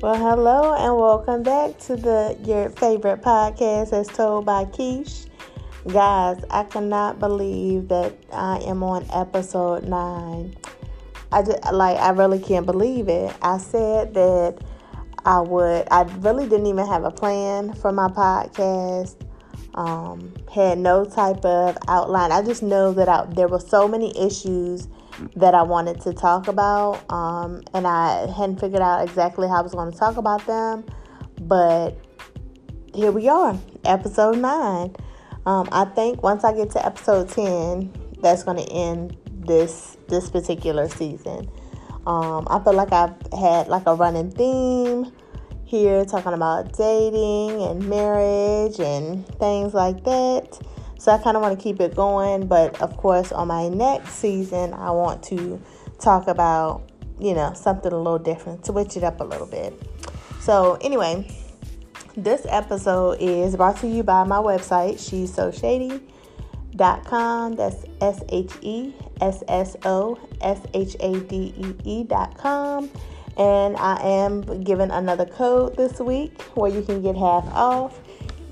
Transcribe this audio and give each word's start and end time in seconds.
Well, 0.00 0.14
hello 0.14 0.74
and 0.74 0.96
welcome 0.96 1.42
back 1.42 1.76
to 1.80 1.96
the 1.96 2.38
your 2.44 2.70
favorite 2.70 3.20
podcast 3.20 3.92
as 3.92 4.06
told 4.06 4.46
by 4.46 4.64
Keish. 4.66 5.26
Guys, 5.88 6.40
I 6.50 6.62
cannot 6.62 7.18
believe 7.18 7.88
that 7.88 8.16
I 8.32 8.58
am 8.58 8.84
on 8.84 9.04
episode 9.12 9.88
9. 9.88 10.56
I 11.32 11.42
just 11.42 11.72
like 11.72 11.96
I 11.96 12.10
really 12.10 12.38
can't 12.38 12.64
believe 12.64 13.08
it. 13.08 13.34
I 13.42 13.58
said 13.58 14.14
that 14.14 14.58
I 15.24 15.40
would 15.40 15.88
I 15.90 16.02
really 16.20 16.48
didn't 16.48 16.66
even 16.66 16.86
have 16.86 17.02
a 17.02 17.10
plan 17.10 17.74
for 17.74 17.90
my 17.90 18.06
podcast. 18.06 19.16
Um, 19.74 20.32
had 20.52 20.78
no 20.78 21.06
type 21.06 21.44
of 21.44 21.76
outline. 21.88 22.30
I 22.30 22.42
just 22.42 22.62
know 22.62 22.92
that 22.92 23.08
I, 23.08 23.26
there 23.30 23.48
were 23.48 23.58
so 23.58 23.88
many 23.88 24.16
issues 24.16 24.86
that 25.36 25.54
I 25.54 25.62
wanted 25.62 26.00
to 26.02 26.12
talk 26.12 26.48
about, 26.48 27.10
um, 27.10 27.62
and 27.74 27.86
I 27.86 28.26
hadn't 28.26 28.60
figured 28.60 28.82
out 28.82 29.02
exactly 29.02 29.48
how 29.48 29.58
I 29.58 29.62
was 29.62 29.72
going 29.72 29.92
to 29.92 29.98
talk 29.98 30.16
about 30.16 30.46
them. 30.46 30.84
But 31.40 31.98
here 32.94 33.12
we 33.12 33.28
are, 33.28 33.58
episode 33.84 34.38
nine. 34.38 34.94
Um, 35.46 35.68
I 35.72 35.84
think 35.84 36.22
once 36.22 36.44
I 36.44 36.54
get 36.54 36.70
to 36.72 36.84
episode 36.84 37.28
ten, 37.28 37.92
that's 38.20 38.42
going 38.42 38.58
to 38.58 38.72
end 38.72 39.16
this 39.28 39.96
this 40.08 40.30
particular 40.30 40.88
season. 40.88 41.50
Um, 42.06 42.46
I 42.50 42.58
feel 42.64 42.74
like 42.74 42.92
I've 42.92 43.14
had 43.38 43.68
like 43.68 43.86
a 43.86 43.94
running 43.94 44.30
theme 44.30 45.12
here, 45.64 46.04
talking 46.04 46.32
about 46.32 46.72
dating 46.72 47.62
and 47.62 47.88
marriage 47.88 48.80
and 48.80 49.26
things 49.38 49.74
like 49.74 50.02
that. 50.04 50.58
So 50.98 51.12
I 51.12 51.18
kind 51.18 51.36
of 51.36 51.42
want 51.42 51.56
to 51.56 51.62
keep 51.62 51.80
it 51.80 51.94
going, 51.94 52.48
but 52.48 52.82
of 52.82 52.96
course, 52.96 53.30
on 53.30 53.46
my 53.48 53.68
next 53.68 54.14
season, 54.14 54.74
I 54.74 54.90
want 54.90 55.22
to 55.24 55.62
talk 56.00 56.26
about, 56.26 56.90
you 57.20 57.34
know, 57.34 57.52
something 57.54 57.92
a 57.92 57.96
little 57.96 58.18
different, 58.18 58.66
switch 58.66 58.96
it 58.96 59.04
up 59.04 59.20
a 59.20 59.24
little 59.24 59.46
bit. 59.46 59.80
So, 60.40 60.76
anyway, 60.80 61.30
this 62.16 62.44
episode 62.48 63.18
is 63.20 63.54
brought 63.54 63.76
to 63.78 63.86
you 63.86 64.02
by 64.02 64.24
my 64.24 64.38
website, 64.38 64.98
she's 64.98 65.32
so 65.32 65.52
shady.com. 65.52 67.54
That's 67.54 67.84
S 68.00 68.20
H 68.28 68.52
E 68.62 68.92
S 69.20 69.44
S 69.46 69.76
O 69.84 70.18
S 70.40 70.60
H 70.74 70.96
A 70.98 71.20
D 71.20 71.54
E 71.56 71.74
E.com. 71.84 72.90
And 73.36 73.76
I 73.76 74.02
am 74.02 74.64
giving 74.64 74.90
another 74.90 75.26
code 75.26 75.76
this 75.76 76.00
week 76.00 76.42
where 76.56 76.72
you 76.72 76.82
can 76.82 77.02
get 77.02 77.14
half 77.14 77.46
off 77.52 78.00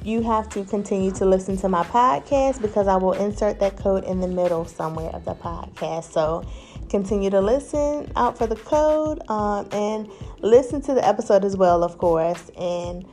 you 0.06 0.22
have 0.22 0.48
to 0.48 0.64
continue 0.64 1.10
to 1.10 1.24
listen 1.24 1.56
to 1.56 1.68
my 1.68 1.82
podcast 1.82 2.62
because 2.62 2.86
I 2.86 2.94
will 2.94 3.14
insert 3.14 3.58
that 3.58 3.76
code 3.76 4.04
in 4.04 4.20
the 4.20 4.28
middle 4.28 4.64
somewhere 4.64 5.10
of 5.10 5.24
the 5.24 5.34
podcast. 5.34 6.12
So 6.12 6.44
continue 6.88 7.28
to 7.30 7.40
listen 7.40 8.12
out 8.14 8.38
for 8.38 8.46
the 8.46 8.54
code 8.54 9.28
um, 9.28 9.68
and 9.72 10.08
listen 10.42 10.80
to 10.82 10.94
the 10.94 11.04
episode 11.04 11.44
as 11.44 11.56
well, 11.56 11.82
of 11.82 11.98
course. 11.98 12.50
And 12.56 13.04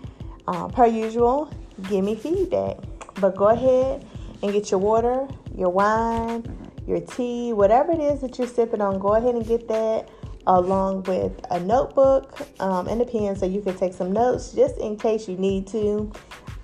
um, 0.48 0.70
per 0.70 0.86
usual, 0.86 1.52
give 1.90 2.06
me 2.06 2.14
feedback. 2.14 2.78
But 3.20 3.36
go 3.36 3.48
ahead 3.48 4.06
and 4.44 4.54
get 4.54 4.70
your 4.70 4.80
water, 4.80 5.28
your 5.58 5.70
wine, 5.70 6.44
your 6.86 7.00
tea, 7.00 7.54
whatever 7.54 7.92
it 7.92 8.02
is 8.02 8.22
that 8.22 8.38
you're 8.38 8.48
sipping 8.48 8.82
on, 8.82 9.00
go 9.00 9.16
ahead 9.16 9.34
and 9.34 9.48
get 9.48 9.68
that 9.68 10.10
along 10.46 11.02
with 11.04 11.32
a 11.50 11.60
notebook 11.60 12.38
um, 12.60 12.88
and 12.88 13.02
a 13.02 13.06
pen 13.06 13.36
so 13.36 13.48
you 13.48 13.62
can 13.62 13.76
take 13.76 13.94
some 13.94 14.12
notes 14.12 14.52
just 14.52 14.78
in 14.78 14.96
case 14.96 15.28
you 15.28 15.38
need 15.38 15.66
to. 15.66 16.12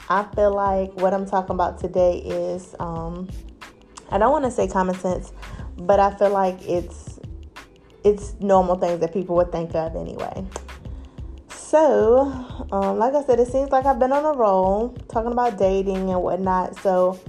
I 0.09 0.23
feel 0.35 0.53
like 0.53 0.91
what 0.99 1.13
I'm 1.13 1.27
talking 1.27 1.53
about 1.53 1.79
today 1.79 2.17
is, 2.17 2.75
um, 2.79 3.29
I 4.09 4.17
don't 4.17 4.31
want 4.31 4.43
to 4.45 4.51
say 4.51 4.67
common 4.67 4.95
sense, 4.95 5.31
but 5.77 5.99
I 5.99 6.15
feel 6.15 6.31
like 6.31 6.59
it's 6.67 7.19
it's 8.03 8.33
normal 8.39 8.75
things 8.75 9.01
that 9.01 9.13
people 9.13 9.35
would 9.35 9.51
think 9.51 9.75
of 9.75 9.95
anyway. 9.95 10.45
So, 11.49 12.31
um, 12.71 12.97
like 12.97 13.13
I 13.13 13.23
said, 13.23 13.39
it 13.39 13.49
seems 13.49 13.69
like 13.69 13.85
I've 13.85 13.99
been 13.99 14.11
on 14.11 14.25
a 14.25 14.35
roll 14.35 14.97
talking 15.09 15.31
about 15.31 15.59
dating 15.59 16.09
and 16.09 16.23
whatnot. 16.23 16.75
So, 16.79 17.19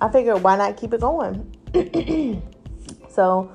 I 0.00 0.10
figured 0.10 0.42
why 0.42 0.56
not 0.56 0.76
keep 0.76 0.92
it 0.92 1.00
going? 1.00 1.50
so, 3.08 3.50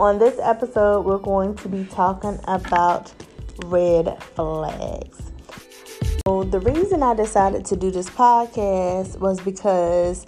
on 0.00 0.18
this 0.18 0.38
episode, 0.42 1.04
we're 1.04 1.18
going 1.18 1.54
to 1.56 1.68
be 1.68 1.84
talking 1.84 2.38
about 2.44 3.12
red 3.66 4.22
flags. 4.22 5.31
The 6.40 6.60
reason 6.60 7.02
I 7.02 7.14
decided 7.14 7.64
to 7.66 7.76
do 7.76 7.90
this 7.90 8.08
podcast 8.08 9.18
was 9.20 9.40
because 9.40 10.26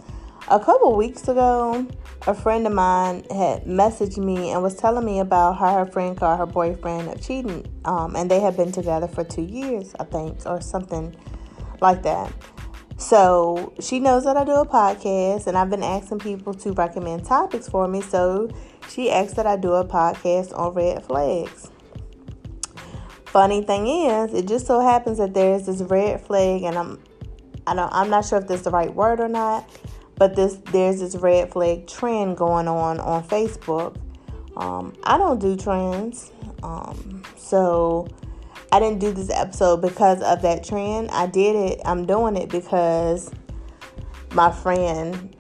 a 0.48 0.60
couple 0.60 0.97
weeks 0.97 1.28
ago, 1.28 1.87
a 2.26 2.34
friend 2.34 2.66
of 2.66 2.72
mine 2.72 3.25
had 3.31 3.65
messaged 3.65 4.19
me 4.19 4.50
and 4.50 4.62
was 4.62 4.75
telling 4.75 5.04
me 5.04 5.20
about 5.20 5.56
how 5.59 5.75
her 5.75 5.87
friend 5.87 6.16
called 6.16 6.38
her 6.38 6.47
boyfriend 6.47 7.22
cheating, 7.22 7.66
um, 7.84 8.16
and 8.16 8.31
they 8.31 8.41
had 8.41 8.56
been 8.56 8.72
together 8.72 9.09
for 9.09 9.25
two 9.25 9.43
years, 9.43 9.94
I 9.98 10.04
think, 10.04 10.47
or 10.47 10.60
something 10.60 11.14
like 11.81 12.03
that. 12.03 12.32
So 12.97 13.75
she 13.81 14.00
knows 14.00 14.25
that 14.25 14.37
I 14.37 14.44
do 14.44 14.53
a 14.53 14.66
podcast, 14.66 15.47
and 15.47 15.56
I've 15.56 15.70
been 15.70 15.82
asking 15.82 16.20
people 16.20 16.54
to 16.54 16.72
recommend 16.72 17.25
topics 17.25 17.69
for 17.69 17.88
me. 17.88 18.00
So 18.00 18.48
she 18.88 19.10
asked 19.10 19.37
that 19.37 19.47
I 19.47 19.56
do 19.56 19.72
a 19.72 19.84
podcast 19.84 20.56
on 20.56 20.75
red 20.75 21.04
flags. 21.04 21.70
Funny 23.34 23.62
thing 23.62 23.88
is, 23.88 24.32
it 24.32 24.46
just 24.46 24.64
so 24.64 24.78
happens 24.78 25.18
that 25.18 25.34
there's 25.34 25.66
this 25.66 25.80
red 25.80 26.20
flag, 26.20 26.62
and 26.62 26.78
I'm, 26.78 27.02
I 27.66 27.74
don't, 27.74 27.92
I'm 27.92 28.08
not 28.08 28.24
sure 28.24 28.38
if 28.38 28.46
this 28.46 28.58
is 28.58 28.62
the 28.62 28.70
right 28.70 28.94
word 28.94 29.18
or 29.18 29.26
not, 29.26 29.68
but 30.14 30.36
this 30.36 30.54
there's 30.70 31.00
this 31.00 31.16
red 31.16 31.50
flag 31.50 31.88
trend 31.88 32.36
going 32.36 32.68
on 32.68 33.00
on 33.00 33.24
Facebook. 33.24 33.96
Um, 34.56 34.94
I 35.02 35.18
don't 35.18 35.40
do 35.40 35.56
trends, 35.56 36.30
um, 36.62 37.24
so 37.36 38.06
I 38.70 38.78
didn't 38.78 39.00
do 39.00 39.10
this 39.10 39.30
episode 39.30 39.82
because 39.82 40.22
of 40.22 40.40
that 40.42 40.62
trend. 40.62 41.10
I 41.10 41.26
did 41.26 41.56
it. 41.56 41.80
I'm 41.84 42.06
doing 42.06 42.36
it 42.36 42.50
because 42.50 43.32
my 44.30 44.52
friend 44.52 45.34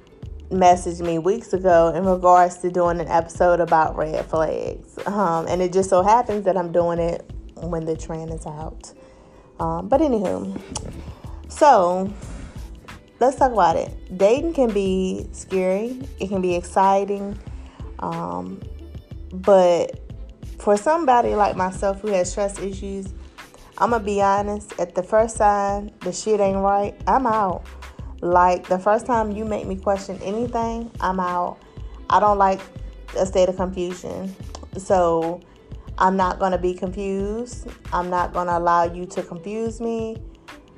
messaged 0.50 1.00
me 1.00 1.20
weeks 1.20 1.52
ago 1.52 1.92
in 1.94 2.04
regards 2.04 2.58
to 2.58 2.72
doing 2.72 2.98
an 2.98 3.06
episode 3.06 3.60
about 3.60 3.96
red 3.96 4.26
flags. 4.26 4.98
Um, 5.06 5.46
and 5.46 5.62
it 5.62 5.72
just 5.72 5.90
so 5.90 6.02
happens 6.02 6.44
that 6.46 6.56
I'm 6.56 6.72
doing 6.72 6.98
it 6.98 7.30
when 7.70 7.84
the 7.84 7.96
train 7.96 8.28
is 8.30 8.46
out. 8.46 8.92
Um, 9.60 9.88
but 9.88 10.00
anywho, 10.00 10.60
so 11.48 12.12
let's 13.20 13.36
talk 13.36 13.52
about 13.52 13.76
it. 13.76 14.16
Dating 14.16 14.52
can 14.52 14.72
be 14.72 15.28
scary. 15.32 16.00
It 16.20 16.28
can 16.28 16.40
be 16.40 16.54
exciting. 16.54 17.38
Um, 18.00 18.60
but 19.32 20.00
for 20.58 20.76
somebody 20.76 21.34
like 21.34 21.56
myself 21.56 22.00
who 22.00 22.08
has 22.08 22.34
trust 22.34 22.60
issues, 22.60 23.12
I'm 23.78 23.90
gonna 23.90 24.04
be 24.04 24.20
honest. 24.22 24.78
At 24.78 24.94
the 24.94 25.02
first 25.02 25.36
sign 25.36 25.92
the 26.00 26.12
shit 26.12 26.40
ain't 26.40 26.58
right, 26.58 26.94
I'm 27.06 27.26
out. 27.26 27.64
Like 28.20 28.68
the 28.68 28.78
first 28.78 29.06
time 29.06 29.32
you 29.32 29.44
make 29.44 29.66
me 29.66 29.76
question 29.76 30.18
anything, 30.22 30.90
I'm 31.00 31.20
out. 31.20 31.58
I 32.08 32.20
don't 32.20 32.38
like 32.38 32.60
a 33.16 33.26
state 33.26 33.48
of 33.48 33.56
confusion. 33.56 34.34
So 34.76 35.40
I'm 35.98 36.16
not 36.16 36.38
going 36.38 36.52
to 36.52 36.58
be 36.58 36.74
confused. 36.74 37.68
I'm 37.92 38.10
not 38.10 38.32
going 38.32 38.46
to 38.48 38.58
allow 38.58 38.84
you 38.84 39.06
to 39.06 39.22
confuse 39.22 39.80
me, 39.80 40.16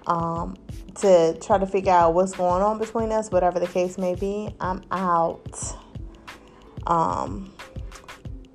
um, 0.06 0.56
to 0.96 1.38
try 1.40 1.58
to 1.58 1.66
figure 1.66 1.92
out 1.92 2.14
what's 2.14 2.32
going 2.32 2.62
on 2.62 2.78
between 2.78 3.12
us, 3.12 3.30
whatever 3.30 3.58
the 3.58 3.66
case 3.66 3.98
may 3.98 4.14
be. 4.14 4.54
I'm 4.60 4.82
out. 4.90 5.76
Um, 6.86 7.52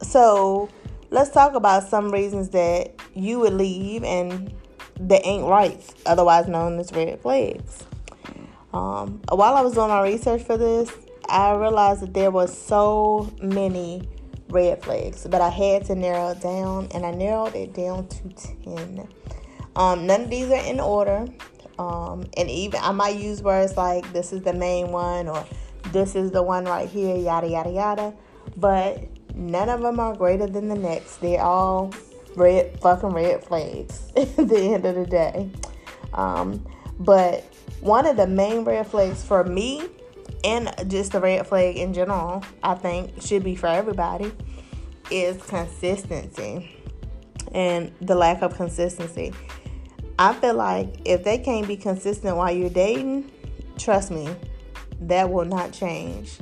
so 0.02 0.70
let's 1.10 1.32
talk 1.32 1.56
about 1.56 1.88
some 1.88 2.12
reasons 2.12 2.50
that 2.50 2.96
you 3.14 3.40
would 3.40 3.54
leave 3.54 4.04
and 4.04 4.54
that 5.00 5.26
ain't 5.26 5.46
right, 5.46 5.84
otherwise 6.06 6.48
known 6.48 6.80
as 6.80 6.92
red 6.92 7.20
flags. 7.22 7.86
Um, 8.74 9.22
while 9.30 9.56
I 9.56 9.62
was 9.62 9.74
doing 9.74 9.90
my 9.90 10.02
research 10.02 10.44
for 10.44 10.58
this, 10.58 10.92
I 11.28 11.54
realized 11.56 12.02
that 12.02 12.14
there 12.14 12.32
was 12.32 12.56
so 12.58 13.32
many 13.42 14.08
red 14.52 14.84
flags, 14.84 15.26
but 15.30 15.42
I 15.42 15.50
had 15.50 15.86
to 15.86 15.96
narrow 15.96 16.30
it 16.30 16.42
down, 16.42 16.90
and 16.94 17.06
I 17.06 17.12
narrowed 17.12 17.56
it 17.56 17.74
down 17.74 18.08
to 18.08 18.30
10. 18.64 19.08
Um, 19.76 20.06
none 20.06 20.22
of 20.22 20.30
these 20.30 20.50
are 20.50 20.66
in 20.66 20.80
order, 20.80 21.28
um, 21.80 22.26
and 22.38 22.50
even 22.50 22.80
I 22.82 22.92
might 22.92 23.16
use 23.16 23.42
words 23.42 23.78
like 23.78 24.12
this 24.14 24.34
is 24.34 24.42
the 24.42 24.54
main 24.54 24.92
one 24.92 25.28
or 25.28 25.46
this 25.92 26.16
is 26.16 26.32
the 26.32 26.44
one 26.44 26.66
right 26.66 26.88
here, 26.88 27.16
yada 27.16 27.48
yada 27.48 27.70
yada, 27.70 28.14
but 28.58 29.02
none 29.34 29.70
of 29.70 29.82
them 29.82 30.00
are 30.00 30.16
greater 30.16 30.48
than 30.48 30.68
the 30.68 30.76
next. 30.76 31.18
They're 31.18 31.42
all 31.42 31.94
red 32.36 32.80
fucking 32.80 33.10
red 33.10 33.44
flags 33.44 34.12
at 34.16 34.36
the 34.36 34.74
end 34.74 34.86
of 34.86 34.96
the 34.96 35.06
day. 35.06 35.50
Um, 36.14 36.66
but 37.00 37.44
one 37.80 38.06
of 38.06 38.18
the 38.18 38.28
main 38.28 38.64
red 38.64 38.88
flags 38.88 39.24
for 39.24 39.44
me 39.44 39.88
and 40.44 40.74
just 40.88 41.12
the 41.12 41.20
red 41.20 41.46
flag 41.48 41.78
in 41.78 41.94
general, 41.94 42.44
I 42.64 42.76
think 42.76 43.22
should 43.22 43.44
be 43.44 43.56
for 43.56 43.68
everybody, 43.68 44.32
is 45.10 45.42
consistency 45.44 46.76
and 47.54 47.92
the 48.02 48.16
lack 48.16 48.42
of 48.42 48.56
consistency. 48.56 49.34
I 50.18 50.34
feel 50.34 50.54
like 50.54 51.02
if 51.06 51.24
they 51.24 51.38
can't 51.38 51.68
be 51.68 51.78
consistent 51.78 52.38
while 52.38 52.52
you're 52.52 52.70
dating, 52.70 53.32
trust 53.78 54.12
me, 54.12 54.30
that 55.02 55.30
will 55.30 55.46
not 55.46 55.74
change. 55.74 56.38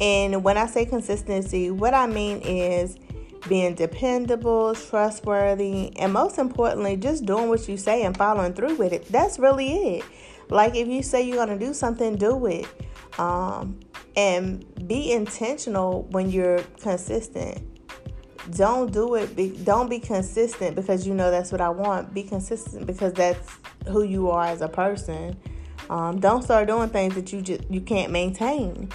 And 0.00 0.42
when 0.42 0.56
I 0.56 0.66
say 0.66 0.86
consistency, 0.86 1.70
what 1.70 1.92
I 1.92 2.06
mean 2.06 2.40
is 2.40 2.96
being 3.48 3.74
dependable, 3.74 4.74
trustworthy, 4.74 5.96
and 5.98 6.12
most 6.12 6.38
importantly, 6.38 6.96
just 6.96 7.24
doing 7.24 7.48
what 7.48 7.68
you 7.68 7.76
say 7.76 8.02
and 8.02 8.16
following 8.16 8.54
through 8.54 8.76
with 8.76 8.92
it. 8.92 9.06
That's 9.06 9.38
really 9.38 9.96
it. 9.96 10.04
Like 10.48 10.74
if 10.74 10.88
you 10.88 11.02
say 11.02 11.22
you're 11.22 11.44
going 11.44 11.58
to 11.58 11.64
do 11.64 11.72
something, 11.72 12.16
do 12.16 12.46
it. 12.46 12.66
Um, 13.18 13.80
and 14.16 14.64
be 14.88 15.12
intentional 15.12 16.02
when 16.10 16.30
you're 16.30 16.62
consistent. 16.80 17.62
Don't 18.52 18.92
do 18.92 19.14
it. 19.14 19.36
Be, 19.36 19.50
don't 19.50 19.88
be 19.88 19.98
consistent 19.98 20.74
because 20.74 21.06
you 21.06 21.14
know 21.14 21.30
that's 21.30 21.52
what 21.52 21.60
I 21.60 21.68
want. 21.68 22.12
Be 22.14 22.22
consistent 22.22 22.86
because 22.86 23.12
that's 23.12 23.58
who 23.88 24.02
you 24.02 24.30
are 24.30 24.46
as 24.46 24.62
a 24.62 24.68
person. 24.68 25.36
Um, 25.88 26.20
don't 26.20 26.42
start 26.42 26.68
doing 26.68 26.88
things 26.88 27.14
that 27.14 27.32
you 27.32 27.42
just 27.42 27.62
you 27.70 27.80
can't 27.80 28.12
maintain. 28.12 28.90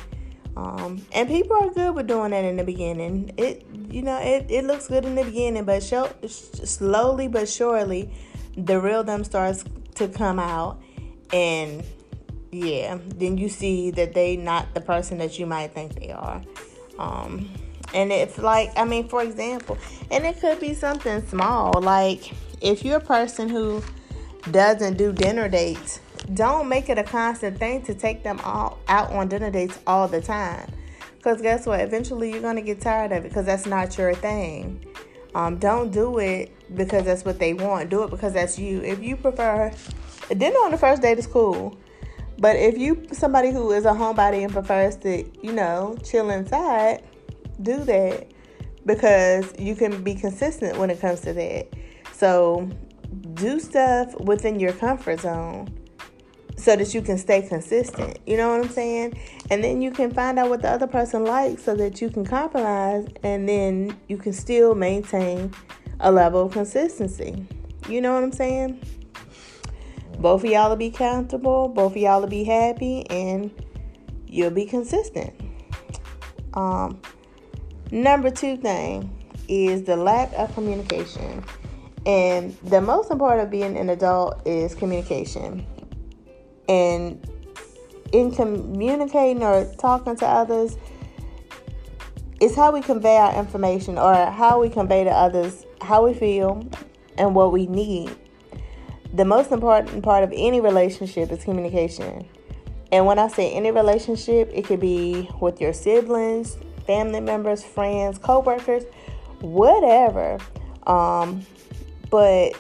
Um, 0.58 1.06
and 1.12 1.28
people 1.28 1.58
are 1.58 1.70
good 1.70 1.94
with 1.94 2.08
doing 2.08 2.32
that 2.32 2.46
in 2.46 2.56
the 2.56 2.64
beginning. 2.64 3.34
It 3.38 3.66
you 3.90 4.02
know 4.02 4.18
it, 4.20 4.46
it 4.50 4.66
looks 4.66 4.88
good 4.88 5.06
in 5.06 5.16
the 5.16 5.24
beginning, 5.24 5.66
but 5.66 5.84
show, 5.84 6.10
slowly 6.28 7.28
but 7.28 7.50
surely, 7.50 8.14
the 8.58 8.80
real 8.80 9.04
them 9.04 9.24
starts 9.24 9.66
to 9.96 10.08
come 10.08 10.40
out, 10.40 10.82
and 11.34 11.84
yeah, 12.56 12.98
then 13.06 13.38
you 13.38 13.50
see 13.50 13.92
that 13.92 14.14
they 14.14 14.38
not 14.38 14.74
the 14.74 14.82
person 14.82 15.18
that 15.18 15.38
you 15.38 15.46
might 15.46 15.74
think 15.74 16.00
they 16.00 16.12
are. 16.12 16.42
Um, 16.98 17.50
and 17.94 18.12
it's 18.12 18.38
like, 18.38 18.72
I 18.78 18.86
mean, 18.86 19.08
for 19.08 19.22
example, 19.24 19.78
and 20.10 20.26
it 20.26 20.40
could 20.40 20.60
be 20.60 20.74
something 20.74 21.26
small, 21.28 21.74
like 21.82 22.34
if 22.62 22.86
you're 22.86 22.98
a 22.98 23.02
person 23.02 23.50
who 23.50 23.84
doesn't 24.52 24.98
do 24.98 25.12
dinner 25.12 25.50
dates, 25.50 26.00
don't 26.34 26.68
make 26.68 26.90
it 26.90 26.98
a 26.98 27.04
constant 27.04 27.60
thing 27.60 27.84
to 27.84 27.94
take 27.94 28.24
them 28.24 28.40
all 28.44 28.80
out 28.88 29.12
on 29.12 29.28
dinner 29.28 29.52
dates 29.52 29.78
all 29.86 30.08
the 30.08 30.22
time. 30.22 30.72
Because 31.18 31.42
guess 31.42 31.66
what? 31.66 31.80
Eventually 31.80 32.32
you're 32.32 32.42
going 32.42 32.56
to 32.56 32.62
get 32.62 32.82
tired 32.82 33.12
of 33.12 33.26
it 33.26 33.30
because 33.30 33.46
that's 33.46 33.66
not 33.66 33.98
your 33.98 34.14
thing. 34.16 34.86
Um, 35.34 35.58
don't 35.58 35.92
do 35.92 36.20
it 36.20 36.52
because 36.76 37.04
that's 37.04 37.26
what 37.26 37.40
they 37.40 37.54
want. 37.54 37.90
Do 37.90 38.04
it 38.04 38.12
because 38.12 38.34
that's 38.34 38.58
you. 38.58 38.82
If 38.82 39.04
you 39.04 39.18
prefer 39.18 39.72
dinner 40.30 40.58
on 40.60 40.72
the 40.72 40.78
first 40.78 41.02
date 41.02 41.20
is 41.20 41.28
cool. 41.28 41.78
But 42.38 42.58
if 42.58 42.78
you 42.78 43.06
somebody 43.12 43.52
who 43.52 43.72
is 43.72 43.86
a 43.86 43.92
homebody 43.92 44.44
and 44.44 44.52
prefers 44.52 44.98
to, 44.98 45.24
you 45.42 45.54
know, 45.54 45.98
chill 46.04 46.30
inside, 46.30 47.04
do 47.62 47.84
that 47.86 48.28
because 48.86 49.54
you 49.58 49.76
can 49.76 50.04
be 50.04 50.16
consistent 50.16 50.78
when 50.78 50.90
it 50.90 51.00
comes 51.00 51.22
to 51.22 51.34
that. 51.34 51.68
So 52.12 52.70
do 53.34 53.60
stuff 53.60 54.14
within 54.20 54.60
your 54.60 54.74
comfort 54.74 55.22
zone 55.22 55.74
so 56.58 56.76
that 56.76 56.94
you 56.94 57.02
can 57.02 57.18
stay 57.18 57.42
consistent. 57.42 58.20
You 58.26 58.38
know 58.38 58.50
what 58.50 58.62
I'm 58.66 58.72
saying? 58.72 59.18
And 59.50 59.64
then 59.64 59.82
you 59.82 59.92
can 59.92 60.12
find 60.12 60.40
out 60.40 60.50
what 60.50 60.62
the 60.62 60.70
other 60.70 60.88
person 60.88 61.26
likes 61.26 61.64
so 61.64 61.76
that 61.76 62.02
you 62.02 62.10
can 62.10 62.26
compromise 62.26 63.08
and 63.24 63.48
then 63.48 63.98
you 64.08 64.18
can 64.18 64.34
still 64.34 64.76
maintain 64.76 65.54
a 66.00 66.12
level 66.12 66.46
of 66.46 66.54
consistency. 66.54 67.46
You 67.90 68.02
know 68.02 68.14
what 68.14 68.24
I'm 68.24 68.32
saying? 68.32 68.82
Both 70.26 70.44
of 70.44 70.50
y'all 70.50 70.70
will 70.70 70.76
be 70.76 70.90
comfortable, 70.90 71.68
both 71.68 71.92
of 71.92 71.98
y'all 71.98 72.20
will 72.20 72.28
be 72.28 72.44
happy, 72.44 73.08
and 73.12 73.52
you'll 74.26 74.50
be 74.50 74.66
consistent. 74.66 75.40
Um, 76.56 77.00
number 77.92 78.32
two 78.32 78.58
thing 78.58 79.16
is 79.48 79.84
the 79.84 79.96
lack 79.96 80.34
of 80.34 80.52
communication. 80.56 81.46
And 82.08 82.58
the 82.64 82.82
most 82.82 83.12
important 83.12 83.44
of 83.44 83.52
being 83.52 83.78
an 83.78 83.92
adult 83.92 84.42
is 84.48 84.74
communication. 84.74 85.64
And 86.68 87.24
in 88.12 88.32
communicating 88.32 89.44
or 89.44 89.72
talking 89.78 90.16
to 90.16 90.26
others, 90.26 90.76
is 92.42 92.56
how 92.56 92.72
we 92.72 92.82
convey 92.82 93.18
our 93.18 93.38
information 93.38 94.00
or 94.00 94.16
how 94.32 94.60
we 94.60 94.70
convey 94.72 95.04
to 95.04 95.12
others 95.12 95.68
how 95.82 96.04
we 96.04 96.16
feel 96.16 96.68
and 97.20 97.36
what 97.36 97.52
we 97.52 97.68
need 97.68 98.10
the 99.16 99.26
most 99.26 99.52
important 99.52 100.04
part 100.04 100.24
of 100.24 100.34
any 100.36 100.60
relationship 100.60 101.32
is 101.32 101.44
communication. 101.44 102.28
And 102.92 103.06
when 103.06 103.18
I 103.18 103.30
say 103.30 103.52
any 103.54 103.72
relationship, 103.72 104.52
it 104.54 104.66
could 104.66 104.80
be 104.80 105.30
with 105.40 105.62
your 105.62 105.74
siblings, 105.74 106.58
family 106.86 107.22
members, 107.22 107.64
friends, 107.64 108.18
co-workers, 108.18 108.84
whatever. 109.40 110.38
Um, 110.86 111.46
but 112.10 112.54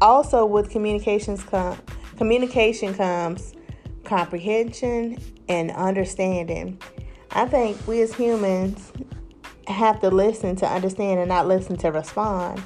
also 0.00 0.44
with 0.44 0.70
communications 0.70 1.42
com- 1.42 1.80
communication 2.16 2.92
comes 2.92 3.54
comprehension 4.02 5.18
and 5.48 5.70
understanding. 5.70 6.78
I 7.30 7.46
think 7.46 7.78
we 7.86 8.02
as 8.02 8.12
humans 8.12 8.92
have 9.66 10.00
to 10.00 10.10
listen 10.10 10.56
to 10.56 10.66
understand 10.66 11.20
and 11.20 11.28
not 11.28 11.46
listen 11.46 11.76
to 11.78 11.88
respond. 11.90 12.62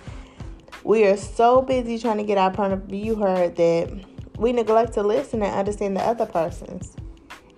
We 0.88 1.04
are 1.04 1.18
so 1.18 1.60
busy 1.60 1.98
trying 1.98 2.16
to 2.16 2.24
get 2.24 2.38
our 2.38 2.50
point 2.50 2.72
of 2.72 2.84
view 2.84 3.14
heard 3.14 3.56
that 3.56 4.06
we 4.38 4.54
neglect 4.54 4.94
to 4.94 5.02
listen 5.02 5.42
and 5.42 5.54
understand 5.54 5.98
the 5.98 6.00
other 6.00 6.24
person's. 6.24 6.96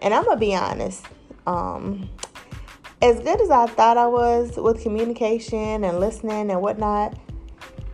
And 0.01 0.13
I'm 0.13 0.25
gonna 0.25 0.37
be 0.37 0.53
honest. 0.53 1.05
Um, 1.47 2.11
as 3.01 3.21
good 3.21 3.41
as 3.41 3.49
I 3.49 3.67
thought 3.67 3.97
I 3.97 4.09
was 4.09 4.57
with 4.57 4.83
communication 4.83 5.85
and 5.85 6.01
listening 6.01 6.51
and 6.51 6.61
whatnot, 6.61 7.17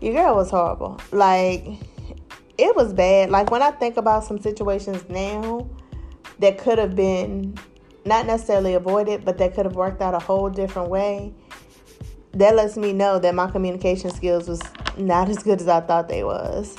your 0.01 0.15
girl 0.15 0.37
was 0.37 0.49
horrible. 0.49 0.99
Like 1.13 1.67
it 2.57 2.75
was 2.75 2.95
bad. 2.95 3.29
Like 3.29 3.51
when 3.51 3.61
I 3.61 3.73
think 3.73 3.99
about 3.99 4.25
some 4.25 4.41
situations 4.41 5.05
now 5.11 5.69
that 6.39 6.57
could 6.57 6.79
have 6.79 6.97
been 6.97 7.59
not 8.07 8.25
necessarily 8.25 8.73
avoided, 8.73 9.27
but 9.27 9.37
that 9.37 9.55
could 9.55 9.67
have 9.67 9.77
worked 9.77 10.01
out 10.01 10.15
a 10.15 10.19
whole 10.19 10.49
different 10.49 10.89
way. 10.89 11.35
That 12.37 12.55
lets 12.55 12.77
me 12.77 12.93
know 12.93 13.19
that 13.19 13.35
my 13.35 13.51
communication 13.51 14.11
skills 14.11 14.47
was 14.47 14.61
not 14.99 15.31
as 15.31 15.39
good 15.39 15.59
as 15.59 15.69
I 15.69 15.81
thought 15.81 16.07
they 16.07 16.23
was. 16.23 16.77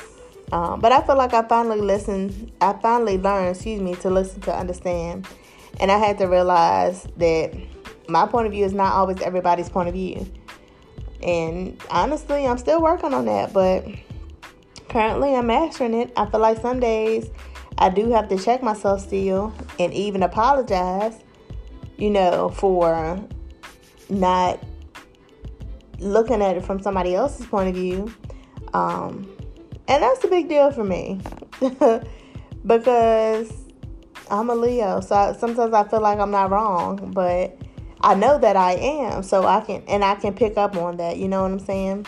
Um, 0.52 0.80
but 0.80 0.92
I 0.92 1.02
feel 1.02 1.18
like 1.18 1.34
I 1.34 1.42
finally 1.48 1.82
listened. 1.82 2.52
I 2.62 2.74
finally 2.74 3.18
learned, 3.18 3.56
excuse 3.56 3.82
me, 3.82 3.96
to 3.96 4.12
listen 4.12 4.40
to 4.42 4.56
understand, 4.56 5.28
and 5.80 5.92
I 5.92 5.98
had 5.98 6.20
to 6.20 6.26
realize 6.26 7.08
that 7.18 7.56
my 8.08 8.28
point 8.28 8.46
of 8.46 8.54
view 8.54 8.66
is 8.66 8.74
not 8.74 8.94
always 8.94 9.20
everybody's 9.22 9.68
point 9.68 9.90
of 9.90 9.96
view. 9.96 10.32
And 11.24 11.82
honestly, 11.90 12.46
I'm 12.46 12.60
still 12.60 12.80
working 12.80 13.16
on 13.16 13.26
that, 13.26 13.52
but 13.52 13.84
currently 14.90 15.34
I'm 15.34 15.48
mastering 15.48 15.96
it. 15.96 16.14
I 16.16 16.28
feel 16.28 16.40
like 16.40 16.62
some 16.62 16.80
days 16.80 17.32
I 17.80 17.90
do 17.90 18.12
have 18.12 18.30
to 18.30 18.38
check 18.38 18.62
myself 18.62 19.02
still 19.02 19.54
and 19.80 19.92
even 19.92 20.22
apologize, 20.22 21.16
you 21.98 22.12
know, 22.12 22.50
for 22.50 23.20
not 24.08 24.60
looking 26.00 26.42
at 26.42 26.58
it 26.58 26.66
from 26.66 26.82
somebody 26.82 27.16
else's 27.16 27.46
point 27.46 27.70
of 27.70 27.76
view. 27.76 28.14
Um, 28.74 29.30
and 29.88 30.04
that's 30.04 30.24
a 30.24 30.28
big 30.28 30.50
deal 30.50 30.72
for 30.72 30.84
me 30.84 31.22
because 32.66 33.52
I'm 34.30 34.50
a 34.50 34.56
Leo. 34.56 35.00
So 35.00 35.16
I, 35.16 35.34
sometimes 35.34 35.74
I 35.74 35.88
feel 35.88 36.02
like 36.02 36.20
I'm 36.20 36.32
not 36.32 36.52
wrong, 36.52 37.12
but 37.14 37.58
I 38.02 38.16
know 38.16 38.38
that 38.38 38.56
I 38.56 38.74
am. 38.74 39.24
So 39.24 39.46
I 39.46 39.62
can, 39.62 39.84
and 39.88 40.04
I 40.04 40.16
can 40.16 40.34
pick 40.34 40.58
up 40.58 40.76
on 40.76 40.98
that. 40.98 41.18
You 41.18 41.28
know 41.28 41.44
what 41.44 41.52
I'm 41.52 41.60
saying? 41.60 42.06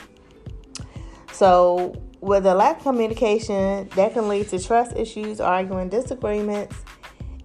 So 1.32 2.02
with 2.22 2.46
a 2.46 2.54
lack 2.54 2.78
of 2.78 2.84
communication, 2.84 3.90
that 3.96 4.14
can 4.14 4.28
lead 4.28 4.50
to 4.50 4.60
trust 4.60 4.96
issues, 4.96 5.40
arguing, 5.40 5.90
disagreements, 5.90 6.76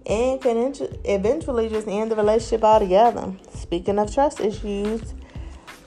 and 0.05 0.41
can 0.41 0.75
eventually 1.05 1.69
just 1.69 1.87
end 1.87 2.11
the 2.11 2.15
relationship 2.15 2.63
altogether. 2.63 3.33
Speaking 3.53 3.97
of 3.97 4.13
trust 4.13 4.39
issues, 4.39 5.13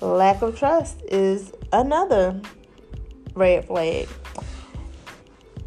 lack 0.00 0.42
of 0.42 0.58
trust 0.58 1.00
is 1.08 1.52
another 1.72 2.40
red 3.34 3.66
flag. 3.66 4.08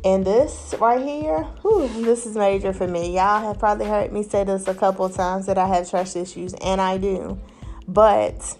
And 0.04 0.26
this 0.26 0.74
right 0.80 1.02
here, 1.02 1.44
whew, 1.62 1.88
this 2.04 2.26
is 2.26 2.36
major 2.36 2.74
for 2.74 2.88
me. 2.88 3.16
Y'all 3.16 3.42
have 3.42 3.60
probably 3.60 3.86
heard 3.86 4.12
me 4.12 4.24
say 4.24 4.44
this 4.44 4.68
a 4.68 4.74
couple 4.74 5.08
times 5.10 5.46
that 5.46 5.60
I 5.60 5.68
have 5.68 5.90
trust 5.90 6.16
issues, 6.16 6.56
and 6.56 6.82
I 6.82 6.98
do. 6.98 7.40
But 7.88 8.58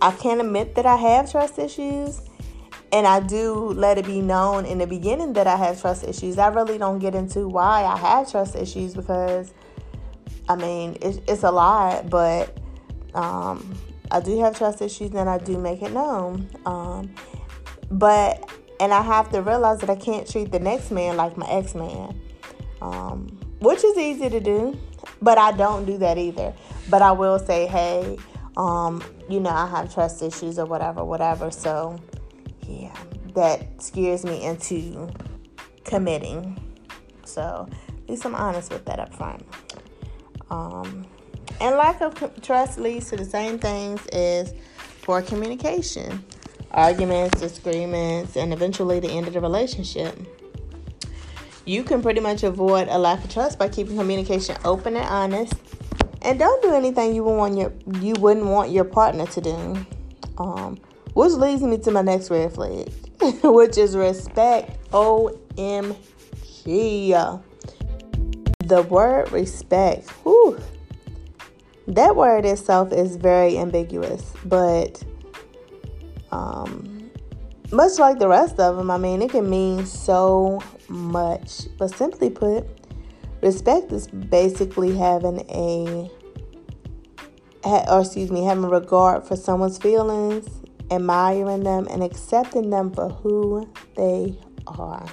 I 0.00 0.10
can't 0.12 0.40
admit 0.40 0.74
that 0.74 0.86
I 0.86 0.96
have 0.96 1.30
trust 1.30 1.58
issues, 1.58 2.20
and 2.90 3.06
I 3.06 3.20
do 3.20 3.54
let 3.54 3.96
it 3.96 4.06
be 4.06 4.20
known 4.20 4.64
in 4.64 4.78
the 4.78 4.88
beginning 4.88 5.34
that 5.34 5.46
I 5.46 5.54
have 5.56 5.80
trust 5.80 6.02
issues. 6.02 6.36
I 6.36 6.48
really 6.48 6.78
don't 6.78 6.98
get 6.98 7.14
into 7.14 7.46
why 7.46 7.84
I 7.84 7.96
have 7.96 8.28
trust 8.28 8.56
issues 8.56 8.94
because, 8.94 9.52
I 10.48 10.56
mean, 10.56 10.98
it's, 11.00 11.18
it's 11.28 11.44
a 11.44 11.50
lot, 11.52 12.10
but 12.10 12.58
um, 13.14 13.78
I 14.10 14.20
do 14.20 14.38
have 14.40 14.56
trust 14.56 14.80
issues 14.80 15.10
and 15.14 15.28
I 15.28 15.38
do 15.38 15.58
make 15.58 15.82
it 15.82 15.92
known. 15.92 16.48
Um, 16.66 17.14
but, 17.90 18.50
and 18.80 18.92
I 18.92 19.02
have 19.02 19.30
to 19.30 19.42
realize 19.42 19.80
that 19.80 19.90
I 19.90 19.96
can't 19.96 20.28
treat 20.28 20.52
the 20.52 20.58
next 20.58 20.90
man 20.90 21.16
like 21.16 21.36
my 21.36 21.48
ex 21.48 21.74
man, 21.74 22.20
um, 22.80 23.38
which 23.60 23.84
is 23.84 23.96
easy 23.96 24.28
to 24.30 24.40
do, 24.40 24.78
but 25.20 25.38
I 25.38 25.52
don't 25.52 25.84
do 25.84 25.98
that 25.98 26.18
either. 26.18 26.54
But 26.88 27.02
I 27.02 27.12
will 27.12 27.38
say, 27.38 27.66
hey, 27.66 28.18
um, 28.56 29.02
you 29.28 29.40
know, 29.40 29.50
I 29.50 29.66
have 29.66 29.92
trust 29.92 30.22
issues 30.22 30.58
or 30.58 30.66
whatever, 30.66 31.04
whatever. 31.04 31.50
So, 31.50 31.98
yeah, 32.66 32.96
that 33.34 33.82
scares 33.82 34.24
me 34.24 34.44
into 34.44 35.10
committing. 35.84 36.58
So, 37.24 37.68
at 37.88 38.08
least 38.08 38.24
I'm 38.24 38.34
honest 38.34 38.72
with 38.72 38.84
that 38.86 38.98
up 38.98 39.14
front. 39.14 39.44
Um, 40.50 41.06
and 41.60 41.76
lack 41.76 42.00
of 42.00 42.14
trust 42.42 42.78
leads 42.78 43.10
to 43.10 43.16
the 43.16 43.24
same 43.24 43.58
things 43.58 44.06
as 44.08 44.54
poor 45.02 45.22
communication, 45.22 46.24
arguments, 46.70 47.40
disagreements, 47.40 48.36
and 48.36 48.52
eventually 48.52 49.00
the 49.00 49.08
end 49.08 49.26
of 49.26 49.32
the 49.32 49.40
relationship. 49.40 50.16
You 51.64 51.82
can 51.82 52.00
pretty 52.02 52.20
much 52.20 52.44
avoid 52.44 52.88
a 52.88 52.98
lack 52.98 53.24
of 53.24 53.30
trust 53.30 53.58
by 53.58 53.68
keeping 53.68 53.96
communication 53.96 54.56
open 54.64 54.96
and 54.96 55.06
honest, 55.06 55.54
and 56.22 56.38
don't 56.38 56.62
do 56.62 56.74
anything 56.74 57.14
you 57.14 57.24
want 57.24 57.56
your 57.58 57.72
you 58.00 58.14
wouldn't 58.14 58.46
want 58.46 58.70
your 58.70 58.84
partner 58.84 59.26
to 59.26 59.40
do. 59.40 59.86
Um, 60.38 60.78
which 61.14 61.32
leads 61.32 61.62
me 61.62 61.78
to 61.78 61.90
my 61.90 62.02
next 62.02 62.30
red 62.30 62.52
flag, 62.52 62.92
which 63.42 63.76
is 63.76 63.96
respect. 63.96 64.78
OMG. 64.92 65.96
The 68.64 68.82
word 68.82 69.32
respect. 69.32 70.08
Whew, 70.22 70.58
that 71.88 72.16
word 72.16 72.44
itself 72.44 72.92
is 72.92 73.16
very 73.16 73.56
ambiguous, 73.56 74.34
but 74.44 75.02
um, 76.30 77.10
much 77.72 77.98
like 77.98 78.18
the 78.18 78.28
rest 78.28 78.58
of 78.58 78.76
them, 78.76 78.90
I 78.90 78.98
mean, 78.98 79.22
it 79.22 79.30
can 79.30 79.48
mean 79.48 79.86
so 79.86 80.62
much. 80.88 81.62
But 81.78 81.88
simply 81.88 82.28
put, 82.28 82.66
respect 83.42 83.90
is 83.90 84.06
basically 84.06 84.94
having 84.96 85.40
a, 85.50 86.10
or 87.64 88.00
excuse 88.00 88.30
me, 88.30 88.44
having 88.44 88.66
regard 88.66 89.24
for 89.24 89.36
someone's 89.36 89.78
feelings, 89.78 90.46
admiring 90.90 91.62
them, 91.64 91.88
and 91.90 92.02
accepting 92.02 92.68
them 92.68 92.92
for 92.92 93.08
who 93.08 93.66
they 93.96 94.38
are. 94.66 95.06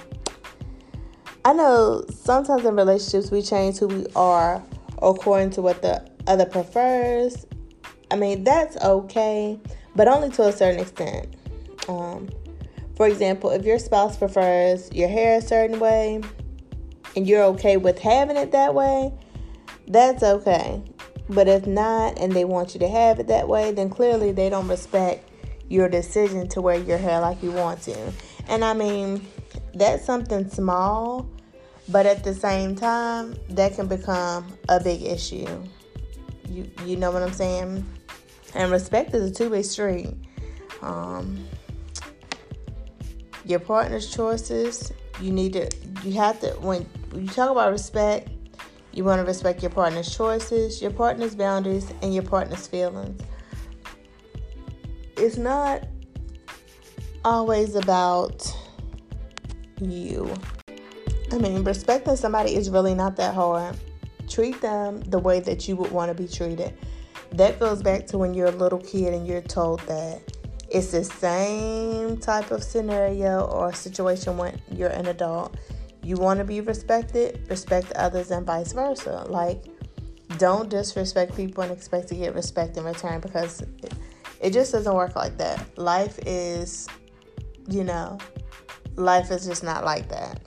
I 1.46 1.54
know 1.54 2.04
sometimes 2.12 2.66
in 2.66 2.76
relationships 2.76 3.30
we 3.30 3.40
change 3.40 3.78
who 3.78 3.86
we 3.86 4.06
are 4.14 4.62
according 5.00 5.50
to 5.52 5.62
what 5.62 5.80
the 5.80 6.15
other 6.26 6.46
prefers. 6.46 7.46
I 8.10 8.16
mean, 8.16 8.44
that's 8.44 8.76
okay, 8.78 9.58
but 9.94 10.08
only 10.08 10.30
to 10.30 10.44
a 10.44 10.52
certain 10.52 10.80
extent. 10.80 11.34
Um, 11.88 12.28
for 12.96 13.06
example, 13.06 13.50
if 13.50 13.64
your 13.64 13.78
spouse 13.78 14.16
prefers 14.16 14.90
your 14.92 15.08
hair 15.08 15.38
a 15.38 15.42
certain 15.42 15.78
way 15.78 16.20
and 17.14 17.26
you're 17.26 17.44
okay 17.44 17.76
with 17.76 17.98
having 17.98 18.36
it 18.36 18.52
that 18.52 18.74
way, 18.74 19.12
that's 19.88 20.22
okay. 20.22 20.82
But 21.28 21.48
if 21.48 21.66
not, 21.66 22.18
and 22.18 22.32
they 22.32 22.44
want 22.44 22.74
you 22.74 22.80
to 22.80 22.88
have 22.88 23.18
it 23.18 23.26
that 23.26 23.48
way, 23.48 23.72
then 23.72 23.90
clearly 23.90 24.32
they 24.32 24.48
don't 24.48 24.68
respect 24.68 25.28
your 25.68 25.88
decision 25.88 26.48
to 26.48 26.60
wear 26.60 26.76
your 26.76 26.98
hair 26.98 27.20
like 27.20 27.42
you 27.42 27.50
want 27.50 27.82
to. 27.82 28.12
And 28.48 28.64
I 28.64 28.74
mean, 28.74 29.26
that's 29.74 30.04
something 30.04 30.48
small, 30.48 31.28
but 31.88 32.06
at 32.06 32.22
the 32.22 32.34
same 32.34 32.76
time, 32.76 33.36
that 33.50 33.74
can 33.74 33.88
become 33.88 34.56
a 34.68 34.82
big 34.82 35.02
issue. 35.02 35.64
You 36.48 36.70
you 36.84 36.96
know 36.96 37.10
what 37.10 37.22
I'm 37.22 37.32
saying? 37.32 37.84
And 38.54 38.70
respect 38.70 39.14
is 39.14 39.30
a 39.30 39.34
two-way 39.34 39.62
street. 39.62 40.14
Um, 40.82 41.46
your 43.44 43.58
partner's 43.58 44.12
choices, 44.12 44.92
you 45.20 45.32
need 45.32 45.52
to 45.54 45.68
you 46.04 46.12
have 46.12 46.40
to 46.40 46.50
when 46.60 46.88
you 47.14 47.28
talk 47.28 47.50
about 47.50 47.70
respect, 47.70 48.28
you 48.92 49.04
want 49.04 49.20
to 49.20 49.26
respect 49.26 49.62
your 49.62 49.70
partner's 49.70 50.14
choices, 50.14 50.80
your 50.80 50.90
partner's 50.90 51.34
boundaries, 51.34 51.92
and 52.02 52.14
your 52.14 52.22
partner's 52.22 52.66
feelings. 52.66 53.20
It's 55.16 55.36
not 55.36 55.86
always 57.24 57.74
about 57.74 58.54
you. 59.80 60.32
I 61.32 61.38
mean, 61.38 61.64
respecting 61.64 62.16
somebody 62.16 62.54
is 62.54 62.70
really 62.70 62.94
not 62.94 63.16
that 63.16 63.34
hard 63.34 63.76
treat 64.28 64.60
them 64.60 65.00
the 65.02 65.18
way 65.18 65.40
that 65.40 65.68
you 65.68 65.76
would 65.76 65.90
want 65.92 66.08
to 66.10 66.14
be 66.14 66.28
treated. 66.28 66.76
That 67.32 67.58
goes 67.58 67.82
back 67.82 68.06
to 68.08 68.18
when 68.18 68.34
you're 68.34 68.48
a 68.48 68.52
little 68.52 68.78
kid 68.78 69.14
and 69.14 69.26
you're 69.26 69.42
told 69.42 69.80
that 69.80 70.22
it's 70.68 70.92
the 70.92 71.04
same 71.04 72.16
type 72.18 72.50
of 72.50 72.62
scenario 72.62 73.44
or 73.46 73.72
situation 73.72 74.36
when 74.36 74.60
you're 74.70 74.90
an 74.90 75.06
adult. 75.06 75.56
You 76.02 76.16
want 76.16 76.38
to 76.38 76.44
be 76.44 76.60
respected, 76.60 77.46
respect 77.48 77.92
others, 77.92 78.30
and 78.30 78.46
vice 78.46 78.72
versa. 78.72 79.24
Like, 79.28 79.64
don't 80.38 80.68
disrespect 80.68 81.36
people 81.36 81.62
and 81.62 81.72
expect 81.72 82.08
to 82.08 82.14
get 82.14 82.34
respect 82.34 82.76
in 82.76 82.84
return 82.84 83.20
because 83.20 83.62
it, 84.40 84.52
just 84.52 84.72
doesn't 84.72 84.94
work 84.94 85.16
like 85.16 85.36
that. 85.38 85.78
Life 85.78 86.18
is, 86.26 86.88
you 87.68 87.84
know, 87.84 88.18
life 88.96 89.30
is 89.30 89.46
just 89.46 89.64
not 89.64 89.84
like 89.84 90.08
that. 90.08 90.40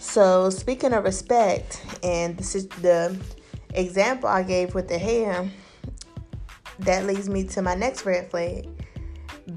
So, 0.00 0.48
speaking 0.48 0.94
of 0.94 1.04
respect, 1.04 1.84
and 2.02 2.34
this 2.34 2.54
is 2.54 2.66
the 2.68 3.14
example 3.74 4.30
I 4.30 4.42
gave 4.42 4.74
with 4.74 4.88
the 4.88 4.98
hair, 4.98 5.50
that 6.78 7.04
leads 7.04 7.28
me 7.28 7.44
to 7.44 7.60
my 7.60 7.74
next 7.74 8.06
red 8.06 8.30
flag. 8.30 8.66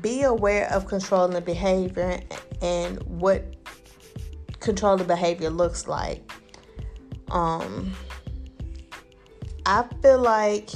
Be 0.01 0.23
aware 0.23 0.69
of 0.69 0.85
controlling 0.85 1.41
behavior 1.45 2.19
and 2.61 3.01
what 3.03 3.55
controlling 4.59 5.07
behavior 5.07 5.49
looks 5.49 5.87
like. 5.87 6.29
Um, 7.31 7.93
I 9.65 9.85
feel 10.01 10.19
like 10.19 10.71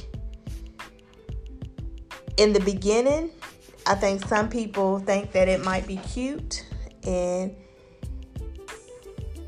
in 2.38 2.54
the 2.54 2.62
beginning, 2.62 3.32
I 3.86 3.96
think 3.96 4.26
some 4.28 4.48
people 4.48 5.00
think 5.00 5.34
that 5.34 5.50
it 5.50 5.62
might 5.62 5.86
be 5.86 5.98
cute 5.98 6.66
and 7.06 7.54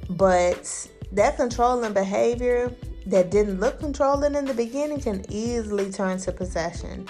but 0.09 0.87
that 1.11 1.37
controlling 1.37 1.93
behavior 1.93 2.73
that 3.05 3.31
didn't 3.31 3.59
look 3.59 3.79
controlling 3.79 4.35
in 4.35 4.45
the 4.45 4.53
beginning 4.53 4.99
can 4.99 5.25
easily 5.29 5.91
turn 5.91 6.17
to 6.19 6.31
possession. 6.31 7.07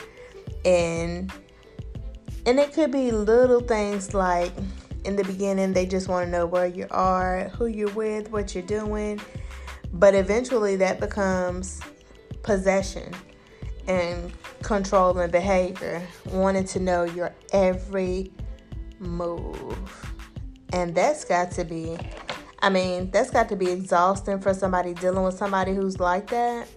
And 0.65 1.31
and 2.45 2.59
it 2.59 2.73
could 2.73 2.91
be 2.91 3.11
little 3.11 3.61
things 3.61 4.13
like 4.13 4.51
in 5.05 5.15
the 5.15 5.23
beginning 5.23 5.73
they 5.73 5.85
just 5.85 6.07
want 6.07 6.25
to 6.25 6.31
know 6.31 6.45
where 6.45 6.67
you 6.67 6.87
are, 6.91 7.49
who 7.49 7.67
you're 7.67 7.91
with, 7.91 8.31
what 8.31 8.53
you're 8.55 8.63
doing. 8.63 9.19
But 9.93 10.13
eventually 10.15 10.75
that 10.77 10.99
becomes 10.99 11.81
possession 12.43 13.13
and 13.87 14.31
controlling 14.61 15.31
behavior, 15.31 16.05
wanting 16.31 16.65
to 16.65 16.79
know 16.79 17.03
your 17.03 17.33
every 17.51 18.31
move. 18.99 20.13
And 20.71 20.93
that's 20.93 21.25
got 21.25 21.51
to 21.51 21.63
be 21.63 21.97
I 22.61 22.69
mean, 22.69 23.11
that's 23.11 23.29
got 23.29 23.49
to 23.49 23.55
be 23.55 23.69
exhausting 23.69 24.39
for 24.39 24.53
somebody 24.53 24.93
dealing 24.93 25.23
with 25.23 25.37
somebody 25.37 25.73
who's 25.73 25.99
like 25.99 26.29
that. 26.29 26.67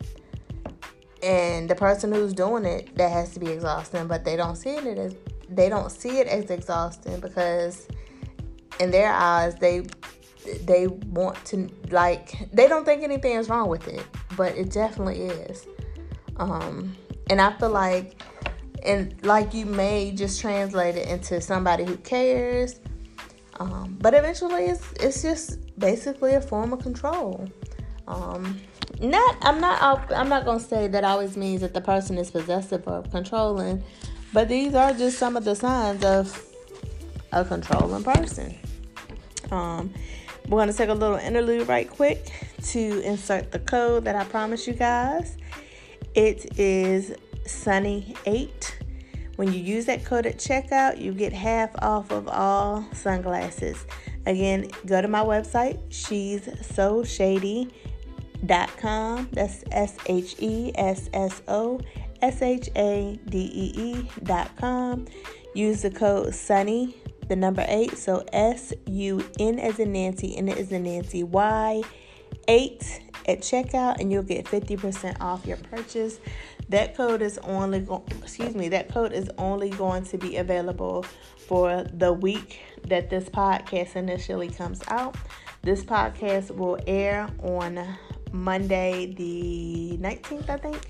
And 1.23 1.69
the 1.69 1.75
person 1.75 2.12
who's 2.12 2.33
doing 2.33 2.65
it, 2.65 2.95
that 2.97 3.11
has 3.11 3.33
to 3.35 3.41
be 3.41 3.49
exhausting, 3.49 4.07
but 4.07 4.25
they 4.25 4.37
don't 4.37 4.57
see 4.57 4.71
it 4.71 4.99
as 4.99 5.15
they 5.49 5.69
don't 5.69 5.91
see 5.91 6.19
it 6.19 6.27
as 6.27 6.51
exhausting 6.51 7.21
because 7.21 7.87
in 8.81 8.91
their 8.91 9.12
eyes 9.12 9.55
they 9.57 9.85
they 10.65 10.87
want 10.87 11.37
to 11.45 11.69
like 11.91 12.49
they 12.53 12.67
don't 12.67 12.85
think 12.85 13.03
anything 13.03 13.37
is 13.37 13.49
wrong 13.49 13.69
with 13.69 13.87
it, 13.87 14.05
but 14.37 14.57
it 14.57 14.71
definitely 14.71 15.23
is. 15.23 15.67
Um 16.37 16.97
and 17.31 17.41
I 17.41 17.53
feel 17.59 17.71
like 17.71 18.21
and 18.85 19.15
like 19.25 19.55
you 19.55 19.67
may 19.67 20.11
just 20.12 20.41
translate 20.41 20.97
it 20.97 21.07
into 21.07 21.41
somebody 21.41 21.85
who 21.85 21.97
cares 21.99 22.81
um, 23.62 23.97
but 24.01 24.15
eventually, 24.15 24.65
it's 24.67 24.93
it's 24.99 25.23
just 25.23 25.59
basically 25.83 26.33
a 26.35 26.41
form 26.41 26.73
of 26.73 26.79
control. 26.79 27.47
Um, 28.09 28.59
not 29.01 29.37
I'm 29.43 29.61
not 29.61 30.11
I'm 30.12 30.29
not 30.29 30.47
gonna 30.47 30.61
say 30.61 30.89
that 30.89 31.05
always 31.05 31.37
means 31.37 31.61
that 31.61 31.75
the 31.75 31.81
person 31.81 32.17
is 32.17 32.31
possessive 32.31 32.87
or 32.87 33.03
controlling, 33.03 33.83
but 34.33 34.49
these 34.49 34.75
are 34.75 34.95
just 34.95 35.19
some 35.19 35.37
of 35.37 35.45
the 35.45 35.55
signs 35.55 36.03
of 36.05 36.47
a 37.33 37.45
controlling 37.45 38.05
person. 38.05 38.57
Um, 39.51 39.93
we're 40.49 40.59
gonna 40.59 40.73
take 40.73 40.89
a 40.89 40.95
little 40.95 41.19
interlude 41.19 41.69
right 41.69 41.91
quick 41.91 42.33
to 42.69 43.01
insert 43.03 43.53
the 43.53 43.59
code 43.59 44.05
that 44.05 44.17
I 44.17 44.25
promised 44.25 44.67
you 44.67 44.75
guys. 44.75 45.37
It 46.15 46.59
is 46.59 47.12
Sunny 47.45 48.15
Eight 48.25 48.79
when 49.37 49.53
you 49.53 49.61
use 49.61 49.87
that 49.87 50.05
code 50.05 50.27
at 50.27 50.37
checkout, 50.37 51.01
you 51.01 51.12
get 51.12 51.33
half 51.33 51.71
off 51.81 52.12
of 52.12 52.29
all 52.29 52.87
sunglasses. 52.93 53.87
Again, 54.26 54.69
go 54.87 55.02
to 55.02 55.09
my 55.09 55.23
website, 55.23 55.81
she's 55.88 56.49
so 56.75 57.02
shady.com. 57.02 57.71
That's 59.33 59.64
S 59.71 59.97
H 60.07 60.37
E 60.38 60.73
S 60.75 61.11
S 61.12 61.43
O 61.49 61.81
S 62.21 62.41
H 62.43 62.69
A 62.76 63.19
D 63.29 63.50
E 63.52 63.73
E.com. 63.76 65.07
Use 65.55 65.83
the 65.83 65.91
code 65.91 66.29
SUNNY, 66.29 66.95
the 67.29 67.37
number 67.37 67.64
eight. 67.69 67.99
So 67.99 68.25
S 68.33 68.73
U 68.87 69.25
N 69.38 69.59
as 69.59 69.79
in 69.79 69.93
Nancy, 69.93 70.37
N 70.37 70.49
as 70.49 70.73
in 70.73 70.85
Nancy, 70.85 71.25
Y 71.25 71.83
8 72.49 73.00
at 73.29 73.41
checkout, 73.41 74.00
and 74.00 74.11
you'll 74.12 74.23
get 74.23 74.47
50% 74.47 75.21
off 75.21 75.47
your 75.47 75.57
purchase. 75.59 76.19
That 76.69 76.97
code 76.97 77.23
is 77.23 77.38
only 77.38 77.81
go- 77.81 78.04
excuse 78.21 78.54
me, 78.54 78.69
that 78.71 78.88
code 78.88 79.12
is 79.12 79.31
only 79.38 79.71
going 79.71 80.04
to 80.04 80.19
be 80.19 80.37
available 80.37 81.04
for 81.37 81.85
the 81.92 82.12
week 82.12 82.61
that 82.87 83.11
this 83.11 83.28
podcast 83.28 83.97
initially 83.97 84.49
comes 84.49 84.81
out. 84.88 85.16
This 85.62 85.85
podcast 85.85 86.50
will 86.50 86.78
air 86.87 87.28
on 87.42 87.87
Monday 88.33 89.12
the 89.14 89.99
19th, 90.00 90.49
I 90.49 90.57
think. 90.57 90.81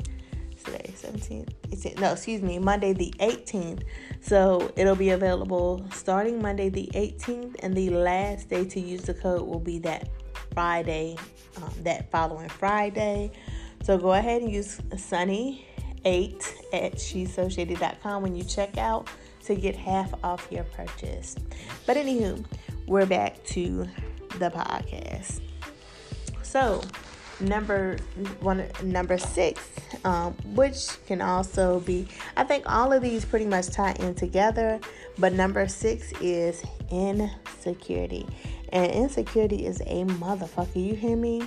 today? 0.64 0.95
17th? 0.95 1.49
18th? 1.71 2.00
No, 2.00 2.12
excuse 2.12 2.41
me, 2.41 2.59
Monday 2.59 2.93
the 2.93 3.12
18th. 3.19 3.83
So 4.21 4.71
it'll 4.76 4.95
be 4.95 5.11
available 5.11 5.85
starting 5.93 6.41
Monday 6.41 6.69
the 6.69 6.88
18th, 6.95 7.57
and 7.62 7.75
the 7.75 7.91
last 7.91 8.49
day 8.49 8.64
to 8.67 8.79
use 8.81 9.02
the 9.02 9.14
code 9.14 9.43
will 9.47 9.59
be 9.59 9.81
that 9.81 10.09
Friday, 10.55 11.17
um, 11.57 11.73
that 11.83 12.11
following 12.11 12.49
Friday. 12.49 13.33
So 13.83 13.99
go 13.99 14.12
ahead 14.12 14.43
and 14.43 14.53
use 14.53 14.79
Sunny8 14.91 16.53
at 16.73 17.01
she's 17.01 17.35
so 17.35 17.49
shady.com 17.49 18.23
when 18.23 18.37
you 18.37 18.45
check 18.45 18.79
out 18.79 19.09
to 19.45 19.57
get 19.57 19.75
half 19.75 20.12
off 20.23 20.47
your 20.51 20.65
purchase. 20.65 21.35
But 21.85 21.97
anywho, 21.97 22.45
we're 22.87 23.07
back 23.07 23.43
to 23.47 23.89
the 24.39 24.51
podcast. 24.51 25.41
So, 26.43 26.83
number 27.41 27.97
one, 28.41 28.69
number 28.85 29.19
six, 29.19 29.69
um, 30.05 30.35
which 30.55 30.89
can 31.07 31.21
also 31.21 31.81
be, 31.81 32.07
I 32.37 32.45
think 32.45 32.65
all 32.67 32.93
of 32.93 33.03
these 33.03 33.25
pretty 33.25 33.47
much 33.47 33.69
tie 33.71 33.97
in 33.99 34.15
together. 34.15 34.79
But 35.19 35.33
number 35.33 35.67
six 35.67 36.12
is 36.21 36.62
insecurity, 36.91 38.27
and 38.69 38.93
insecurity 38.93 39.67
is 39.67 39.81
a 39.83 40.05
motherfucker. 40.05 40.77
You 40.77 40.95
hear 40.95 41.17
me? 41.17 41.43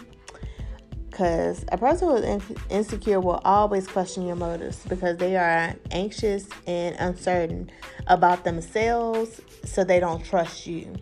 Because 1.16 1.64
a 1.72 1.78
person 1.78 2.10
who 2.10 2.16
is 2.16 2.44
insecure 2.70 3.22
will 3.22 3.40
always 3.46 3.88
question 3.88 4.28
your 4.28 4.36
motives 4.36 4.84
because 4.90 5.16
they 5.16 5.38
are 5.38 5.74
anxious 5.92 6.46
and 6.68 6.94
uncertain 7.00 7.72
about 8.08 8.44
themselves, 8.44 9.40
so 9.64 9.86
they 9.86 10.02
don't 10.02 10.26
trust 10.26 10.68
you. 10.68 10.94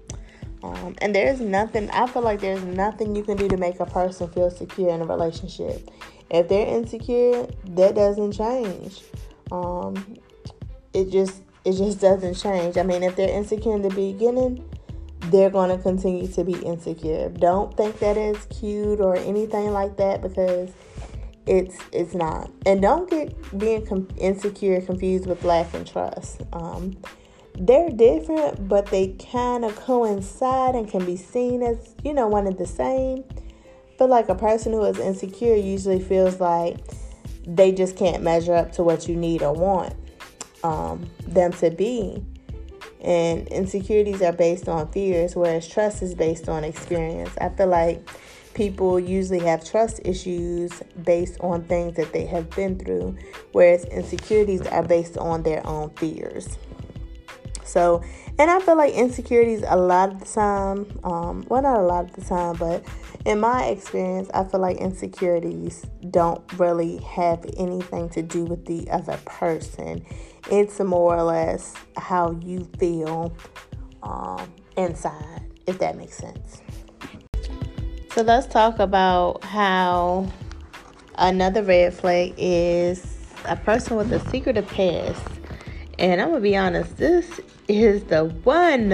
Um, 0.61 0.93
and 1.01 1.15
there's 1.15 1.41
nothing, 1.41 1.89
I 1.89 2.05
feel 2.05 2.21
like 2.21 2.41
there's 2.41 2.63
nothing 2.63 3.15
you 3.15 3.23
can 3.23 3.37
do 3.37 3.47
to 3.47 3.57
make 3.57 3.79
a 3.79 3.87
person 3.87 4.29
feel 4.29 4.51
secure 4.51 4.93
in 4.93 5.01
a 5.01 5.05
relationship. 5.05 5.89
If 6.29 6.47
they're 6.47 6.67
insecure, 6.67 7.47
that 7.69 7.95
doesn't 7.95 8.33
change. 8.33 9.01
Um, 9.51 10.19
it 10.93 11.09
just 11.09 11.41
it 11.65 11.73
just 11.73 11.99
doesn't 12.01 12.35
change. 12.35 12.77
I 12.77 12.83
mean, 12.83 13.01
if 13.01 13.15
they're 13.15 13.35
insecure 13.35 13.73
in 13.73 13.81
the 13.81 13.89
beginning, 13.89 14.63
they're 15.25 15.49
going 15.49 15.75
to 15.75 15.81
continue 15.81 16.27
to 16.27 16.43
be 16.43 16.53
insecure. 16.53 17.29
Don't 17.29 17.75
think 17.75 17.99
that 17.99 18.17
is 18.17 18.45
cute 18.45 18.99
or 18.99 19.15
anything 19.15 19.71
like 19.71 19.97
that 19.97 20.21
because 20.21 20.71
it's 21.45 21.77
it's 21.91 22.13
not. 22.13 22.51
And 22.65 22.81
don't 22.81 23.09
get 23.09 23.57
being 23.57 23.85
com- 23.85 24.09
insecure 24.17 24.81
confused 24.81 25.27
with 25.27 25.43
lack 25.43 25.73
of 25.73 25.89
trust. 25.89 26.41
Um, 26.53 26.97
they're 27.55 27.89
different, 27.89 28.67
but 28.67 28.87
they 28.87 29.09
kind 29.31 29.63
of 29.63 29.75
coincide 29.75 30.75
and 30.75 30.89
can 30.89 31.05
be 31.05 31.15
seen 31.15 31.61
as 31.61 31.95
you 32.03 32.13
know 32.13 32.27
one 32.27 32.47
and 32.47 32.57
the 32.57 32.67
same. 32.67 33.23
But 33.97 34.09
like 34.09 34.29
a 34.29 34.35
person 34.35 34.73
who 34.73 34.83
is 34.85 34.97
insecure 34.99 35.55
usually 35.55 35.99
feels 35.99 36.39
like 36.39 36.77
they 37.45 37.71
just 37.71 37.95
can't 37.95 38.23
measure 38.23 38.55
up 38.55 38.71
to 38.73 38.83
what 38.83 39.07
you 39.07 39.15
need 39.15 39.43
or 39.43 39.53
want 39.53 39.93
um, 40.63 41.09
them 41.27 41.51
to 41.53 41.69
be. 41.69 42.23
And 43.03 43.47
insecurities 43.49 44.21
are 44.21 44.31
based 44.31 44.69
on 44.69 44.89
fears, 44.91 45.35
whereas 45.35 45.67
trust 45.67 46.01
is 46.01 46.15
based 46.15 46.47
on 46.47 46.63
experience. 46.63 47.31
I 47.39 47.49
feel 47.49 47.67
like 47.67 48.07
people 48.53 48.99
usually 48.99 49.39
have 49.39 49.69
trust 49.69 49.99
issues 50.05 50.71
based 51.03 51.37
on 51.41 51.63
things 51.63 51.97
that 51.97 52.13
they 52.13 52.25
have 52.25 52.49
been 52.51 52.79
through, 52.79 53.17
whereas 53.51 53.83
insecurities 53.85 54.61
are 54.67 54.83
based 54.83 55.17
on 55.17 55.43
their 55.43 55.65
own 55.67 55.89
fears. 55.91 56.57
So, 57.65 58.03
and 58.37 58.51
I 58.51 58.59
feel 58.59 58.77
like 58.77 58.93
insecurities 58.93 59.63
a 59.67 59.75
lot 59.75 60.11
of 60.11 60.19
the 60.19 60.25
time, 60.25 60.99
um, 61.03 61.45
well, 61.49 61.61
not 61.63 61.79
a 61.79 61.83
lot 61.83 62.05
of 62.05 62.13
the 62.13 62.21
time, 62.21 62.55
but 62.55 62.83
in 63.25 63.39
my 63.39 63.65
experience, 63.65 64.29
I 64.33 64.43
feel 64.43 64.59
like 64.59 64.77
insecurities 64.77 65.85
don't 66.11 66.41
really 66.59 66.97
have 66.97 67.43
anything 67.57 68.09
to 68.09 68.21
do 68.21 68.43
with 68.43 68.65
the 68.65 68.89
other 68.91 69.17
person. 69.25 70.05
It's 70.51 70.79
more 70.79 71.15
or 71.15 71.23
less 71.23 71.73
how 71.97 72.31
you 72.43 72.67
feel 72.77 73.33
um, 74.01 74.51
inside, 74.77 75.41
if 75.67 75.79
that 75.79 75.97
makes 75.97 76.17
sense. 76.17 76.61
So 78.11 78.21
let's 78.21 78.45
talk 78.45 78.79
about 78.79 79.43
how 79.43 80.27
another 81.17 81.63
red 81.63 81.93
flag 81.93 82.33
is 82.37 83.17
a 83.45 83.55
person 83.55 83.97
with 83.97 84.11
a 84.11 84.19
secretive 84.29 84.67
past. 84.67 85.21
And 85.97 86.21
I'm 86.21 86.29
gonna 86.29 86.41
be 86.41 86.55
honest, 86.55 86.97
this 86.97 87.39
is 87.67 88.03
the 88.03 88.25
one. 88.25 88.91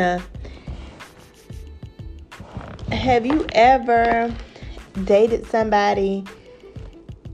Have 2.92 3.26
you 3.26 3.46
ever 3.54 4.34
dated 5.04 5.46
somebody 5.48 6.24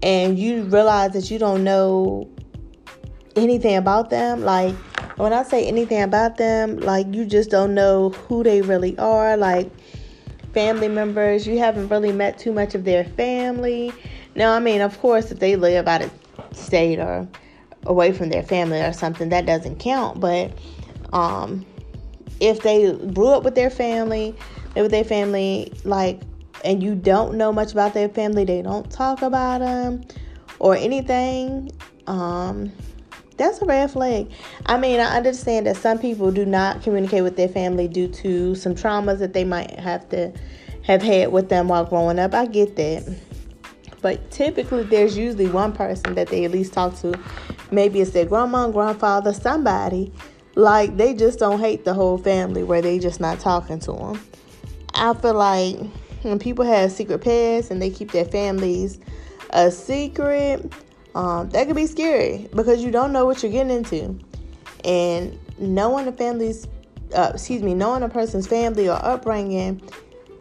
and 0.02 0.38
you 0.38 0.63
realize 0.63 1.13
that 1.13 1.32
you 1.32 1.39
don't 1.39 1.63
know 1.63 2.30
anything 3.36 3.76
about 3.76 4.10
them? 4.10 4.41
Like, 4.41 4.76
when 5.17 5.34
I 5.34 5.43
say 5.43 5.67
anything 5.67 6.02
about 6.02 6.38
them, 6.38 6.78
like, 6.78 7.13
you 7.13 7.26
just 7.26 7.50
don't 7.50 7.74
know 7.74 8.10
who 8.10 8.43
they 8.43 8.62
really 8.62 8.98
are. 8.98 9.38
Like, 9.38 9.71
family 10.54 10.88
members, 10.88 11.45
you 11.45 11.60
haven't 11.60 11.89
really 11.89 12.12
met 12.12 12.38
too 12.38 12.54
much 12.54 12.76
of 12.76 12.84
their 12.86 13.04
family. 13.04 13.93
Now, 14.36 14.54
I 14.54 14.60
mean, 14.60 14.82
of 14.82 15.00
course, 15.00 15.32
if 15.32 15.39
they 15.39 15.56
live 15.56 15.88
out 15.88 16.02
of 16.02 16.12
state 16.54 17.00
or 17.00 17.28
away 17.86 18.12
from 18.12 18.30
their 18.30 18.43
family 18.43 18.82
or 18.82 18.93
something, 18.93 19.30
that 19.30 19.45
doesn't 19.45 19.80
count. 19.80 20.19
But 20.19 20.52
um, 21.13 21.65
if 22.39 22.62
they 22.62 22.91
grew 23.13 23.30
up 23.30 23.43
with 23.43 23.56
their 23.56 23.69
family, 23.69 24.36
with 24.76 24.91
their 24.91 25.04
family, 25.04 25.74
like, 25.84 26.21
and 26.63 26.82
you 26.82 26.95
don't 26.95 27.36
know 27.36 27.52
much 27.52 27.71
about 27.71 27.93
their 27.93 28.10
family, 28.10 28.43
they 28.43 28.62
don't 28.62 28.89
talk 28.91 29.21
about 29.21 29.60
them 29.60 30.04
or 30.60 30.76
anything, 30.76 31.71
um, 32.08 32.71
that's 33.38 33.62
a 33.62 33.65
red 33.65 33.91
flag. 33.91 34.30
I 34.65 34.78
mean, 34.78 35.00
I 35.00 35.17
understand 35.17 35.67
that 35.67 35.78
some 35.78 36.00
people 36.00 36.32
do 36.32 36.45
not 36.45 36.84
communicate 36.84 37.24
with 37.24 37.36
their 37.36 37.50
family 37.50 37.88
due 37.88 38.08
to 38.08 38.56
some 38.56 38.76
traumas 38.76 39.19
that 39.19 39.34
they 39.34 39.43
might 39.43 39.71
have 39.80 40.08
to 40.10 40.34
have 40.84 41.02
had 41.02 41.32
with 41.32 41.50
them 41.50 41.67
while 41.67 41.86
growing 41.86 42.19
up. 42.19 42.34
I 42.34 42.45
get 42.45 42.76
that. 42.76 43.17
But 44.02 44.30
typically, 44.32 44.84
there's 44.84 45.17
usually 45.17 45.48
one 45.48 45.74
person 45.74 46.15
that 46.15 46.28
they 46.28 46.45
at 46.45 46.52
least 46.52 46.74
talk 46.74 46.95
to. 47.00 47.19
Maybe 47.71 48.02
it's 48.02 48.12
their 48.12 48.26
grandma, 48.26 48.69
grandfather, 48.69 49.34
somebody 49.34 50.13
like 50.56 50.95
they 50.95 51.13
just 51.13 51.39
don't 51.39 51.60
hate 51.60 51.86
the 51.86 51.93
whole 51.93 52.17
family 52.17 52.63
where 52.63 52.82
they 52.82 53.00
just 53.00 53.19
not 53.19 53.39
talking 53.39 53.80
to 53.80 53.91
them. 53.91 54.21
I 54.93 55.13
feel 55.13 55.34
like 55.34 55.78
when 56.21 56.39
people 56.39 56.65
have 56.65 56.91
secret 56.91 57.19
pasts 57.19 57.71
and 57.71 57.82
they 57.82 57.89
keep 57.89 58.12
their 58.12 58.26
families 58.26 59.00
a 59.50 59.69
secret, 59.69 60.71
um, 61.15 61.49
that 61.51 61.65
could 61.65 61.78
be 61.78 61.88
scary 61.88 62.49
because 62.54 62.84
you 62.84 62.91
don't 62.91 63.13
know 63.13 63.25
what 63.25 63.41
you're 63.41 63.51
getting 63.51 63.75
into. 63.75 64.19
And 64.84 65.39
knowing 65.58 66.08
a 66.08 66.12
family's, 66.12 66.67
uh, 67.15 67.32
excuse 67.34 67.63
me, 67.63 67.73
knowing 67.73 68.04
a 68.04 68.10
person's 68.10 68.45
family 68.45 68.89
or 68.89 69.04
upbringing, 69.04 69.82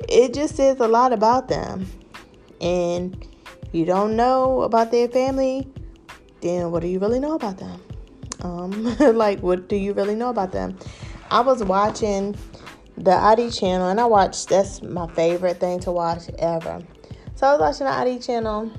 it 0.08 0.34
just 0.34 0.56
says 0.56 0.80
a 0.80 0.88
lot 0.88 1.12
about 1.12 1.48
them. 1.48 1.87
And 2.60 3.26
you 3.70 3.84
don't 3.84 4.16
know 4.16 4.62
about 4.62 4.90
their 4.90 5.08
family, 5.08 5.68
then 6.40 6.70
what 6.72 6.82
do 6.82 6.88
you 6.88 6.98
really 6.98 7.20
know 7.20 7.37
about 7.37 7.58
them? 7.58 7.80
Um, 8.42 8.96
like, 9.16 9.40
what 9.40 9.68
do 9.68 9.76
you 9.76 9.92
really 9.92 10.16
know 10.16 10.28
about 10.28 10.50
them? 10.50 10.76
I 11.30 11.40
was 11.40 11.62
watching 11.62 12.37
the 12.96 13.12
ID 13.12 13.50
channel, 13.50 13.88
and 13.88 14.00
I 14.00 14.06
watched. 14.06 14.48
That's 14.48 14.82
my 14.82 15.06
favorite 15.14 15.58
thing 15.58 15.80
to 15.80 15.92
watch 15.92 16.28
ever. 16.38 16.82
So 17.34 17.46
I 17.46 17.52
was 17.52 17.60
watching 17.60 17.87
the 17.87 17.92
ID 17.92 18.20
channel, 18.20 18.70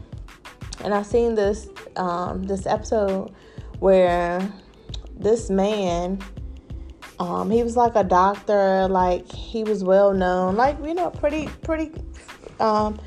and 0.84 0.94
I 0.94 1.02
seen 1.02 1.36
this 1.36 1.68
um, 1.96 2.44
this 2.44 2.66
episode 2.66 3.34
where 3.80 4.52
this 5.18 5.50
man, 5.50 6.20
um, 7.20 7.50
he 7.50 7.64
was 7.64 7.76
like 7.78 7.96
a 7.96 8.04
doctor, 8.04 8.88
like 8.88 9.30
he 9.32 9.64
was 9.64 9.84
well 9.84 10.14
known, 10.14 10.56
like 10.56 10.78
you 10.84 10.94
know, 10.94 11.10
pretty 11.10 11.48
pretty, 11.64 11.92
um, 12.60 13.00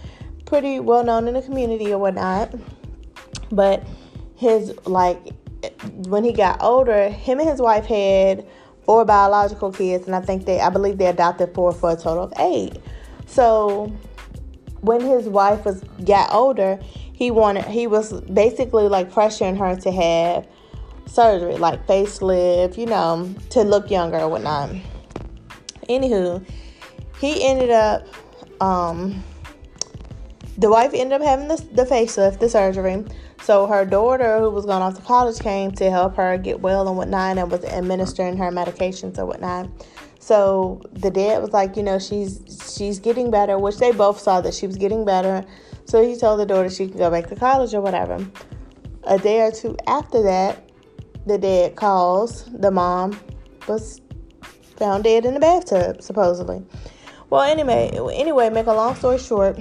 pretty 0.47 0.81
well 0.81 1.05
known 1.05 1.29
in 1.29 1.35
the 1.35 1.43
community 1.43 1.93
or 1.93 1.99
whatnot. 1.99 2.55
But 3.51 3.87
his 4.37 4.75
like 4.87 5.19
when 6.07 6.25
he 6.25 6.33
got 6.33 6.63
older, 6.63 7.09
him 7.09 7.41
and 7.41 7.49
his 7.49 7.61
wife 7.61 7.87
had 7.87 8.47
four 8.85 9.05
biological 9.05 9.73
kids, 9.73 10.07
and 10.07 10.15
I 10.15 10.21
think 10.21 10.47
they, 10.47 10.61
I 10.61 10.71
believe 10.71 10.99
they 10.99 11.07
adopted 11.07 11.55
four 11.55 11.73
for 11.73 11.91
a 11.91 11.97
total 11.97 12.25
of 12.25 12.33
eight. 12.39 12.81
So 13.27 13.93
when 14.81 15.01
his 15.01 15.29
wife 15.29 15.65
was 15.65 15.83
got 16.05 16.33
older, 16.33 16.79
he 17.19 17.33
wanted, 17.33 17.65
he 17.65 17.89
was 17.89 18.13
basically 18.21 18.87
like 18.87 19.11
pressuring 19.11 19.59
her 19.59 19.75
to 19.75 19.91
have 19.91 20.47
surgery, 21.07 21.57
like 21.57 21.85
facelift, 21.85 22.79
you 22.79 22.87
know, 22.87 23.35
to 23.51 23.63
look 23.63 23.91
younger 23.91 24.19
or 24.19 24.29
whatnot. 24.29 24.71
Anywho, 25.89 26.47
he 27.21 27.45
ended 27.45 27.71
up, 27.71 28.07
um, 28.63 29.25
the 30.59 30.71
wife 30.71 30.93
ended 30.95 31.21
up 31.21 31.27
having 31.27 31.49
the, 31.49 31.57
the 31.73 31.85
facelift, 31.85 32.39
the 32.39 32.49
surgery. 32.49 33.05
So 33.43 33.67
her 33.67 33.85
daughter, 33.85 34.39
who 34.39 34.51
was 34.51 34.65
going 34.65 34.83
off 34.83 34.95
to 34.95 35.03
college, 35.03 35.41
came 35.41 35.73
to 35.73 35.91
help 35.91 36.15
her 36.15 36.39
get 36.39 36.61
well 36.61 36.87
and 36.87 36.97
whatnot, 36.97 37.37
and 37.37 37.51
was 37.51 37.65
administering 37.65 38.37
her 38.37 38.53
medications 38.53 39.19
or 39.19 39.27
whatnot. 39.27 39.69
So 40.21 40.83
the 40.93 41.11
dad 41.11 41.43
was 41.43 41.51
like, 41.51 41.77
you 41.77 41.83
know, 41.83 41.99
she's 41.99 42.41
she's 42.77 43.01
getting 43.01 43.33
better, 43.33 43.59
which 43.59 43.79
they 43.79 43.91
both 43.91 44.21
saw 44.21 44.41
that 44.41 44.55
she 44.55 44.69
was 44.69 44.77
getting 44.77 45.05
better. 45.05 45.45
So 45.89 46.07
he 46.07 46.17
told 46.17 46.39
the 46.39 46.45
daughter 46.45 46.69
she 46.69 46.87
could 46.87 46.99
go 46.99 47.11
back 47.11 47.29
to 47.29 47.35
college 47.35 47.73
or 47.73 47.81
whatever. 47.81 48.19
a 49.05 49.19
day 49.19 49.41
or 49.41 49.51
two 49.51 49.75
after 49.87 50.23
that, 50.23 50.71
the 51.27 51.39
dad 51.39 51.77
calls. 51.77 52.45
The 52.45 52.71
mom 52.71 53.19
was 53.67 54.03
found 54.77 55.05
dead 55.05 55.25
in 55.25 55.33
the 55.33 55.41
bathtub, 55.41 56.03
supposedly. 56.03 56.63
Well, 57.31 57.41
anyway, 57.41 57.91
anyway, 58.13 58.51
make 58.51 58.67
a 58.67 58.73
long 58.73 58.97
story 58.97 59.19
short, 59.19 59.59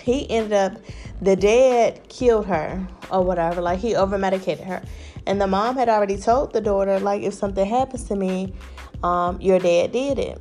he 0.00 0.30
ended 0.30 0.52
up 0.52 0.78
the 1.20 1.34
dad 1.34 2.08
killed 2.08 2.46
her 2.46 2.86
or 3.10 3.24
whatever. 3.24 3.60
Like 3.60 3.80
he 3.80 3.96
over 3.96 4.18
medicated 4.18 4.64
her, 4.64 4.80
and 5.26 5.40
the 5.40 5.48
mom 5.48 5.76
had 5.76 5.88
already 5.88 6.18
told 6.18 6.52
the 6.52 6.60
daughter, 6.60 7.00
like, 7.00 7.22
if 7.22 7.34
something 7.34 7.66
happens 7.66 8.04
to 8.04 8.14
me, 8.14 8.54
um, 9.02 9.40
your 9.40 9.58
dad 9.58 9.90
did 9.90 10.20
it. 10.20 10.40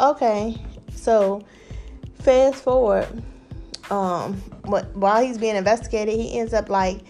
Okay, 0.00 0.56
so 0.94 1.42
fast 2.22 2.62
forward, 2.64 3.22
um, 3.90 4.34
while 4.64 5.24
he's 5.24 5.38
being 5.38 5.56
investigated, 5.56 6.14
he 6.14 6.38
ends 6.38 6.54
up 6.54 6.68
like 6.68 7.00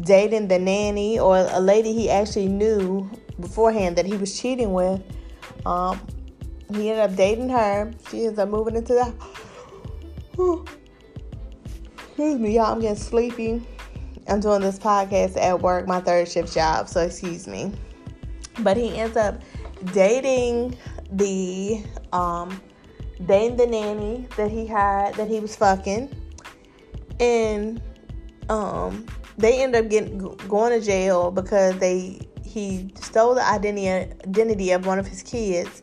dating 0.00 0.48
the 0.48 0.58
nanny 0.58 1.18
or 1.18 1.36
a 1.50 1.60
lady 1.60 1.92
he 1.92 2.10
actually 2.10 2.48
knew 2.48 3.10
beforehand 3.40 3.96
that 3.96 4.06
he 4.06 4.16
was 4.16 4.38
cheating 4.38 4.72
with. 4.72 5.02
Um, 5.66 6.00
he 6.70 6.90
ended 6.90 7.10
up 7.10 7.16
dating 7.16 7.48
her. 7.50 7.92
She 8.10 8.26
ends 8.26 8.38
up 8.38 8.48
moving 8.48 8.76
into 8.76 8.94
the. 8.94 9.12
Excuse 11.96 12.38
me, 12.38 12.54
y'all. 12.54 12.72
I'm 12.72 12.80
getting 12.80 12.96
sleepy. 12.96 13.66
I'm 14.28 14.40
doing 14.40 14.60
this 14.62 14.78
podcast 14.78 15.36
at 15.36 15.60
work, 15.60 15.86
my 15.86 16.00
third 16.00 16.28
shift 16.28 16.54
job, 16.54 16.88
so 16.88 17.00
excuse 17.00 17.46
me. 17.46 17.72
But 18.60 18.76
he 18.76 18.96
ends 18.96 19.16
up 19.16 19.42
dating 19.92 20.76
the 21.10 21.84
um 22.12 22.60
dating 23.26 23.56
the 23.56 23.66
nanny 23.66 24.26
that 24.36 24.50
he 24.50 24.66
had 24.66 25.14
that 25.14 25.28
he 25.28 25.40
was 25.40 25.54
fucking 25.56 26.10
and 27.20 27.80
um 28.48 29.06
they 29.38 29.62
end 29.62 29.74
up 29.74 29.88
getting 29.88 30.18
going 30.48 30.78
to 30.78 30.84
jail 30.84 31.30
because 31.30 31.76
they 31.78 32.20
he 32.52 32.92
stole 33.00 33.34
the 33.34 33.44
identity 33.44 33.88
identity 33.88 34.72
of 34.72 34.86
one 34.86 34.98
of 34.98 35.06
his 35.06 35.22
kids. 35.22 35.82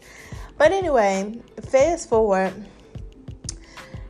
But 0.58 0.72
anyway, 0.72 1.42
fast 1.62 2.10
forward, 2.10 2.54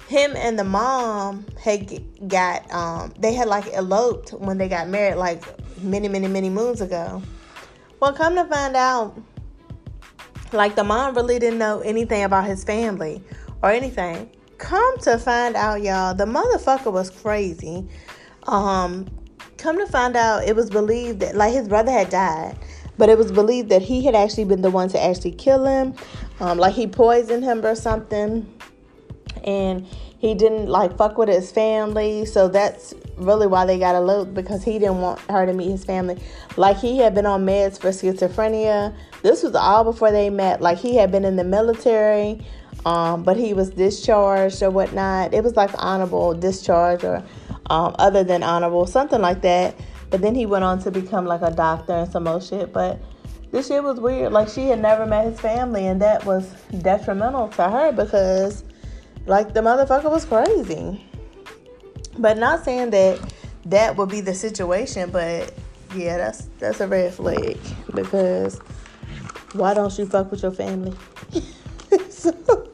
him 0.07 0.35
and 0.35 0.59
the 0.59 0.63
mom 0.63 1.45
had 1.61 2.27
got 2.27 2.69
um 2.71 3.13
they 3.19 3.33
had 3.33 3.47
like 3.47 3.67
eloped 3.73 4.31
when 4.31 4.57
they 4.57 4.67
got 4.67 4.89
married 4.89 5.15
like 5.15 5.43
many 5.81 6.07
many 6.07 6.27
many 6.27 6.49
moons 6.49 6.81
ago. 6.81 7.21
Well, 7.99 8.13
come 8.13 8.35
to 8.35 8.45
find 8.45 8.75
out, 8.75 9.17
like 10.51 10.75
the 10.75 10.83
mom 10.83 11.15
really 11.15 11.39
didn't 11.39 11.59
know 11.59 11.79
anything 11.81 12.23
about 12.23 12.45
his 12.45 12.63
family 12.63 13.21
or 13.61 13.71
anything. 13.71 14.29
Come 14.57 14.97
to 14.99 15.17
find 15.17 15.55
out, 15.55 15.81
y'all, 15.81 16.13
the 16.13 16.25
motherfucker 16.25 16.91
was 16.91 17.09
crazy. 17.09 17.87
Um, 18.43 19.07
come 19.57 19.77
to 19.77 19.87
find 19.87 20.15
out, 20.15 20.43
it 20.43 20.55
was 20.55 20.69
believed 20.69 21.19
that 21.21 21.35
like 21.35 21.53
his 21.53 21.67
brother 21.67 21.91
had 21.91 22.09
died, 22.09 22.57
but 22.97 23.09
it 23.09 23.17
was 23.17 23.31
believed 23.31 23.69
that 23.69 23.81
he 23.81 24.03
had 24.03 24.15
actually 24.15 24.45
been 24.45 24.61
the 24.61 24.71
one 24.71 24.89
to 24.89 25.01
actually 25.01 25.31
kill 25.31 25.65
him. 25.65 25.93
Um, 26.39 26.57
like 26.57 26.73
he 26.73 26.87
poisoned 26.87 27.43
him 27.43 27.65
or 27.65 27.75
something, 27.75 28.51
and 29.43 29.87
he 30.19 30.35
didn't 30.35 30.67
like 30.67 30.97
fuck 30.97 31.17
with 31.17 31.29
his 31.29 31.51
family. 31.51 32.25
So 32.25 32.49
that's 32.49 32.93
really 33.15 33.47
why 33.47 33.65
they 33.65 33.79
got 33.79 33.95
eloped 33.95 34.33
because 34.33 34.63
he 34.63 34.73
didn't 34.73 34.99
want 34.99 35.19
her 35.29 35.45
to 35.45 35.53
meet 35.53 35.71
his 35.71 35.85
family. 35.85 36.21
Like 36.57 36.77
he 36.77 36.97
had 36.97 37.15
been 37.15 37.25
on 37.25 37.45
meds 37.45 37.79
for 37.79 37.89
schizophrenia. 37.89 38.95
This 39.21 39.43
was 39.43 39.55
all 39.55 39.83
before 39.83 40.11
they 40.11 40.29
met. 40.29 40.61
Like 40.61 40.77
he 40.77 40.95
had 40.95 41.11
been 41.11 41.25
in 41.25 41.35
the 41.35 41.43
military 41.43 42.45
um, 42.85 43.23
but 43.23 43.37
he 43.37 43.53
was 43.53 43.71
discharged 43.71 44.61
or 44.63 44.71
whatnot. 44.71 45.33
It 45.33 45.43
was 45.43 45.55
like 45.55 45.71
honorable 45.77 46.33
discharge 46.33 47.03
or 47.03 47.23
um, 47.69 47.95
other 47.99 48.23
than 48.23 48.41
honorable, 48.41 48.87
something 48.87 49.21
like 49.21 49.41
that. 49.41 49.75
But 50.09 50.21
then 50.21 50.33
he 50.33 50.45
went 50.45 50.63
on 50.63 50.81
to 50.83 50.91
become 50.91 51.25
like 51.25 51.41
a 51.41 51.51
doctor 51.51 51.93
and 51.93 52.11
some 52.11 52.23
more 52.23 52.41
shit. 52.41 52.71
But 52.73 52.99
this 53.51 53.67
shit 53.67 53.83
was 53.83 53.99
weird. 53.99 54.31
Like 54.31 54.47
she 54.47 54.67
had 54.67 54.81
never 54.81 55.05
met 55.05 55.25
his 55.25 55.39
family, 55.39 55.87
and 55.87 56.01
that 56.01 56.25
was 56.25 56.49
detrimental 56.81 57.49
to 57.49 57.69
her 57.69 57.91
because, 57.91 58.63
like, 59.25 59.53
the 59.53 59.61
motherfucker 59.61 60.09
was 60.09 60.25
crazy. 60.25 61.05
But 62.17 62.37
not 62.37 62.63
saying 62.63 62.91
that 62.91 63.33
that 63.65 63.97
would 63.97 64.09
be 64.09 64.21
the 64.21 64.33
situation, 64.33 65.09
but 65.11 65.53
yeah, 65.95 66.17
that's 66.17 66.49
that's 66.59 66.79
a 66.79 66.87
red 66.87 67.13
flag 67.13 67.57
because 67.93 68.59
why 69.53 69.73
don't 69.73 69.97
you 69.97 70.05
fuck 70.05 70.31
with 70.31 70.43
your 70.43 70.51
family? 70.51 70.95
so, 72.09 72.71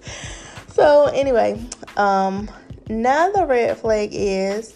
so 0.67 1.05
anyway, 1.05 1.63
um, 1.97 2.49
another 2.89 3.45
red 3.45 3.77
flag 3.77 4.09
is 4.11 4.73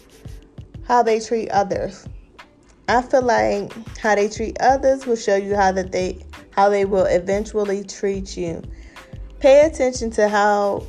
how 0.86 1.02
they 1.02 1.20
treat 1.20 1.48
others. 1.50 2.06
I 2.88 3.02
feel 3.02 3.22
like 3.22 3.72
how 3.98 4.16
they 4.16 4.28
treat 4.28 4.60
others 4.60 5.06
will 5.06 5.16
show 5.16 5.36
you 5.36 5.54
how 5.54 5.72
that 5.72 5.92
they 5.92 6.24
how 6.50 6.68
they 6.68 6.84
will 6.84 7.04
eventually 7.04 7.84
treat 7.84 8.36
you. 8.36 8.62
Pay 9.38 9.64
attention 9.64 10.10
to 10.12 10.28
how 10.28 10.84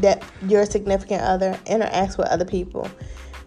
that 0.00 0.24
your 0.48 0.64
significant 0.64 1.22
other 1.22 1.52
interacts 1.66 2.16
with 2.16 2.28
other 2.28 2.44
people 2.44 2.90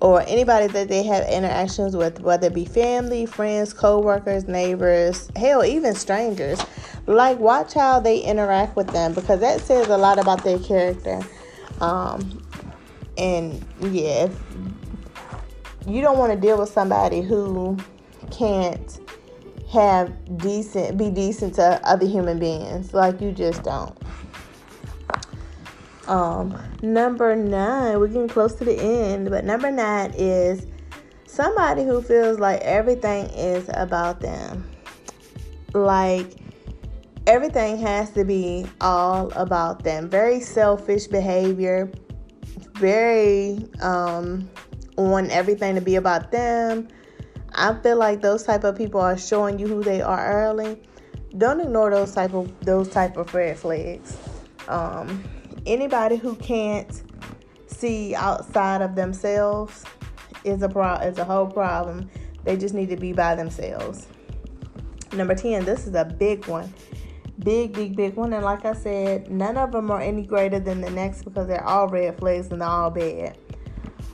or 0.01 0.21
anybody 0.27 0.67
that 0.67 0.87
they 0.87 1.03
have 1.03 1.27
interactions 1.27 1.95
with, 1.95 2.19
whether 2.19 2.47
it 2.47 2.53
be 2.53 2.65
family, 2.65 3.25
friends, 3.25 3.73
co-workers, 3.73 4.47
neighbors, 4.47 5.29
hell, 5.35 5.63
even 5.63 5.95
strangers. 5.95 6.59
Like, 7.07 7.39
watch 7.39 7.73
how 7.73 7.99
they 7.99 8.19
interact 8.19 8.75
with 8.75 8.87
them 8.87 9.13
because 9.13 9.39
that 9.39 9.61
says 9.61 9.87
a 9.87 9.97
lot 9.97 10.19
about 10.19 10.43
their 10.43 10.59
character. 10.59 11.21
Um, 11.79 12.41
and 13.17 13.63
yeah, 13.79 14.27
you 15.87 16.01
don't 16.01 16.17
want 16.17 16.33
to 16.33 16.39
deal 16.39 16.57
with 16.57 16.69
somebody 16.69 17.21
who 17.21 17.77
can't 18.31 18.99
have 19.71 20.11
decent, 20.37 20.97
be 20.97 21.09
decent 21.09 21.55
to 21.55 21.79
other 21.87 22.05
human 22.05 22.39
beings. 22.39 22.93
Like, 22.93 23.21
you 23.21 23.31
just 23.31 23.63
don't. 23.63 23.97
Um, 26.07 26.55
number 26.81 27.35
nine, 27.35 27.99
we're 27.99 28.07
getting 28.07 28.27
close 28.27 28.53
to 28.55 28.65
the 28.65 28.79
end, 28.79 29.29
but 29.29 29.43
number 29.43 29.71
nine 29.71 30.13
is 30.15 30.67
somebody 31.25 31.83
who 31.83 32.01
feels 32.01 32.39
like 32.39 32.61
everything 32.61 33.25
is 33.31 33.69
about 33.73 34.21
them. 34.21 34.69
Like 35.73 36.37
everything 37.25 37.77
has 37.79 38.11
to 38.11 38.23
be 38.23 38.67
all 38.81 39.31
about 39.31 39.83
them. 39.83 40.09
Very 40.09 40.39
selfish 40.39 41.07
behavior, 41.07 41.91
very 42.73 43.65
um, 43.81 44.49
on 44.97 45.31
everything 45.31 45.75
to 45.75 45.81
be 45.81 45.95
about 45.95 46.31
them. 46.31 46.87
I 47.53 47.73
feel 47.81 47.97
like 47.97 48.21
those 48.21 48.43
type 48.43 48.63
of 48.63 48.77
people 48.77 49.01
are 49.01 49.17
showing 49.17 49.57
you 49.57 49.67
who 49.67 49.83
they 49.83 50.01
are 50.01 50.25
early. 50.43 50.81
Don't 51.37 51.59
ignore 51.59 51.89
those 51.89 52.13
type 52.13 52.33
of 52.33 52.51
those 52.61 52.89
type 52.89 53.17
of 53.17 53.33
red 53.33 53.57
flags. 53.57 54.17
Um, 54.67 55.23
anybody 55.65 56.15
who 56.15 56.35
can't 56.35 57.03
see 57.67 58.15
outside 58.15 58.81
of 58.81 58.95
themselves 58.95 59.83
is 60.43 60.61
a 60.61 60.69
pro- 60.69 60.95
is 60.95 61.17
a 61.17 61.25
whole 61.25 61.47
problem. 61.47 62.09
They 62.43 62.57
just 62.57 62.75
need 62.75 62.89
to 62.89 62.97
be 62.97 63.11
by 63.11 63.35
themselves. 63.35 64.07
Number 65.13 65.35
10, 65.35 65.65
this 65.65 65.87
is 65.87 65.95
a 65.95 66.05
big 66.05 66.45
one. 66.47 66.71
Big, 67.39 67.73
big, 67.73 67.95
big 67.95 68.15
one. 68.15 68.33
And 68.33 68.45
like 68.45 68.65
I 68.65 68.73
said, 68.73 69.29
none 69.29 69.57
of 69.57 69.71
them 69.71 69.91
are 69.91 70.01
any 70.01 70.23
greater 70.23 70.59
than 70.59 70.81
the 70.81 70.89
next 70.89 71.23
because 71.23 71.47
they're 71.47 71.65
all 71.65 71.87
red 71.87 72.17
flags 72.17 72.47
and 72.51 72.61
they're 72.61 72.69
all 72.69 72.91
bad. 72.91 73.37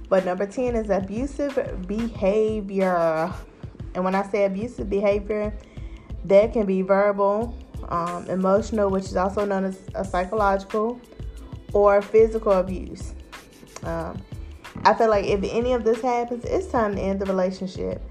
But 0.10 0.26
number 0.26 0.46
10 0.46 0.76
is 0.76 0.90
abusive 0.90 1.88
behavior. 1.88 3.34
And 3.94 4.04
when 4.04 4.16
I 4.16 4.28
say 4.30 4.46
abusive 4.46 4.90
behavior, 4.90 5.54
that 6.26 6.54
can 6.54 6.66
be 6.66 6.82
verbal, 6.82 7.56
um, 7.90 8.28
emotional, 8.28 8.90
which 8.90 9.06
is 9.06 9.16
also 9.16 9.46
known 9.46 9.66
as 9.66 9.80
a 9.96 10.04
psychological, 10.04 11.00
or 11.74 12.02
physical 12.02 12.54
abuse. 12.54 13.14
Um, 13.84 14.22
I 14.84 14.94
feel 14.94 15.10
like 15.10 15.26
if 15.26 15.44
any 15.44 15.74
of 15.74 15.84
this 15.84 16.02
happens, 16.02 16.46
it's 16.46 16.68
time 16.68 16.96
to 16.96 17.02
end 17.02 17.20
the 17.20 17.26
relationship. 17.26 18.02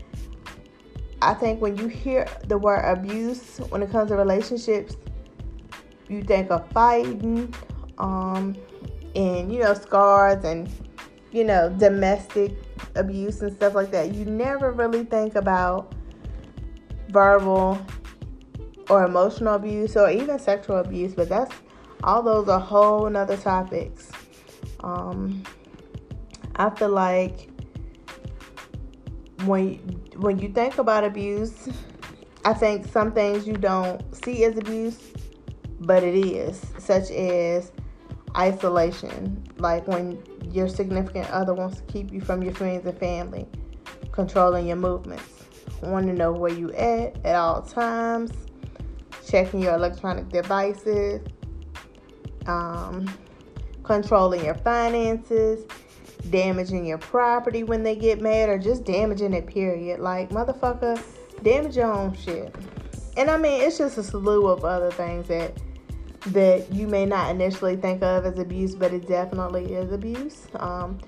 I 1.23 1.35
think 1.35 1.61
when 1.61 1.77
you 1.77 1.87
hear 1.87 2.27
the 2.47 2.57
word 2.57 2.83
abuse 2.85 3.59
when 3.69 3.83
it 3.83 3.91
comes 3.91 4.11
to 4.11 4.17
relationships, 4.17 4.97
you 6.09 6.23
think 6.23 6.51
of 6.51 6.71
fighting, 6.73 7.55
um, 7.99 8.57
and 9.15 9.53
you 9.53 9.61
know, 9.61 9.75
scars 9.75 10.45
and 10.45 10.69
you 11.33 11.45
know, 11.45 11.69
domestic 11.79 12.53
abuse 12.97 13.41
and 13.43 13.53
stuff 13.53 13.75
like 13.75 13.91
that. 13.93 14.15
You 14.15 14.25
never 14.25 14.73
really 14.73 15.05
think 15.05 15.37
about 15.37 15.95
verbal 17.11 17.79
or 18.89 19.05
emotional 19.05 19.55
abuse 19.55 19.97
or 19.97 20.11
even 20.11 20.39
sexual 20.39 20.79
abuse, 20.79 21.15
but 21.15 21.29
that's 21.29 21.55
all 22.03 22.23
those 22.23 22.49
are 22.49 22.61
whole 22.61 23.09
nother 23.09 23.37
topics. 23.37 24.11
Um, 24.81 25.43
I 26.57 26.71
feel 26.71 26.89
like 26.89 27.49
when 29.45 29.75
when 30.17 30.39
you 30.39 30.49
think 30.49 30.79
about 30.79 31.05
abuse, 31.05 31.69
I 32.45 32.53
think 32.53 32.87
some 32.87 33.13
things 33.13 33.47
you 33.47 33.55
don't 33.55 34.03
see 34.25 34.45
as 34.45 34.57
abuse, 34.57 35.13
but 35.81 36.03
it 36.03 36.15
is, 36.15 36.61
such 36.79 37.11
as 37.11 37.73
isolation, 38.37 39.43
like 39.59 39.87
when 39.89 40.23
your 40.51 40.69
significant 40.69 41.31
other 41.31 41.55
wants 41.55 41.79
to 41.79 41.83
keep 41.85 42.13
you 42.13 42.21
from 42.21 42.43
your 42.43 42.55
friends 42.55 42.87
and 42.87 42.99
family 42.99 43.47
controlling 44.13 44.67
your 44.67 44.77
movements. 44.77 45.45
Want 45.83 46.07
to 46.07 46.13
know 46.13 46.33
where 46.33 46.53
you 46.53 46.73
at 46.73 47.25
at 47.25 47.37
all 47.37 47.63
times. 47.63 48.33
Checking 49.27 49.61
your 49.61 49.75
electronic 49.75 50.29
devices. 50.29 51.23
Um, 52.51 53.13
controlling 53.83 54.45
your 54.45 54.55
finances. 54.55 55.65
Damaging 56.29 56.85
your 56.85 56.99
property 56.99 57.63
when 57.65 57.83
they 57.83 57.97
get 57.97 58.21
mad, 58.21 58.51
or 58.51 58.59
just 58.59 58.85
damaging 58.85 59.33
it, 59.33 59.47
period. 59.47 60.01
Like, 60.01 60.29
motherfucker, 60.29 61.03
damage 61.43 61.77
your 61.77 61.91
own 61.91 62.15
shit. 62.15 62.55
And 63.17 63.31
I 63.31 63.39
mean, 63.39 63.63
it's 63.63 63.79
just 63.79 63.97
a 63.97 64.03
slew 64.03 64.47
of 64.49 64.65
other 64.65 64.91
things 64.91 65.29
that 65.29 65.55
that 66.27 66.71
you 66.73 66.87
may 66.87 67.07
not 67.07 67.31
initially 67.31 67.77
think 67.77 68.03
of 68.03 68.27
as 68.27 68.39
abuse, 68.39 68.75
but 68.75 68.93
it 68.93 69.09
definitely 69.09 69.73
is 69.73 69.91
abuse. 69.93 70.47
Um, 70.55 70.99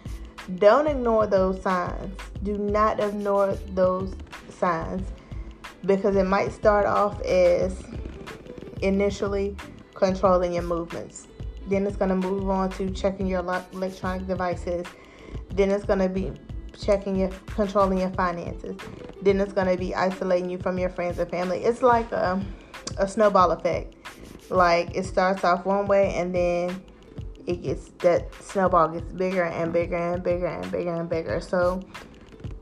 don't 0.57 0.87
ignore 0.87 1.27
those 1.27 1.63
signs. 1.63 2.17
Do 2.43 2.57
not 2.57 2.99
ignore 2.99 3.53
those 3.75 4.15
signs 4.49 5.07
because 5.85 6.17
it 6.17 6.25
might 6.25 6.53
start 6.53 6.87
off 6.87 7.21
as 7.23 7.83
initially 8.81 9.57
controlling 9.95 10.55
your 10.55 10.63
movements. 10.63 11.29
Then 11.73 11.87
it's 11.87 11.97
going 11.97 12.11
to 12.11 12.29
move 12.29 12.51
on 12.51 12.69
to 12.73 12.91
checking 12.91 13.27
your 13.27 13.41
electronic 13.41 14.27
devices. 14.27 14.85
Then 15.55 15.71
it's 15.71 15.85
going 15.85 16.01
to 16.01 16.09
be 16.11 16.31
checking 16.79 17.17
your 17.17 17.31
controlling 17.47 17.97
your 17.97 18.11
finances. 18.11 18.77
Then 19.23 19.41
it's 19.41 19.55
going 19.55 19.69
to 19.69 19.79
be 19.79 19.95
isolating 19.95 20.51
you 20.51 20.59
from 20.59 20.77
your 20.77 20.91
friends 20.91 21.19
and 21.19 21.31
family. 21.31 21.65
It's 21.65 21.81
like 21.81 22.13
a, 22.13 22.45
a 22.99 23.09
snowball 23.09 23.53
effect. 23.53 23.95
Like 24.51 24.95
it 24.95 25.07
starts 25.07 25.45
off 25.45 25.65
one 25.65 25.87
way 25.87 26.13
and 26.15 26.35
then 26.35 26.83
it 27.47 27.63
gets 27.63 27.89
that 28.01 28.35
snowball 28.43 28.89
gets 28.89 29.11
bigger 29.11 29.45
and 29.45 29.73
bigger 29.73 29.97
and 29.97 30.23
bigger 30.23 30.49
and 30.49 30.71
bigger 30.71 30.93
and 30.93 31.09
bigger. 31.09 31.41
So 31.41 31.81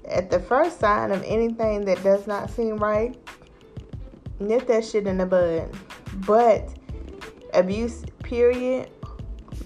at 0.04 0.30
the 0.30 0.38
first 0.38 0.78
sign 0.78 1.10
of 1.10 1.24
anything 1.24 1.84
that 1.86 2.00
does 2.04 2.28
not 2.28 2.48
seem 2.48 2.76
right, 2.76 3.18
nip 4.38 4.68
that 4.68 4.84
shit 4.84 5.08
in 5.08 5.18
the 5.18 5.26
bud. 5.26 5.68
But 6.24 6.72
abuse, 7.52 8.04
period, 8.22 8.88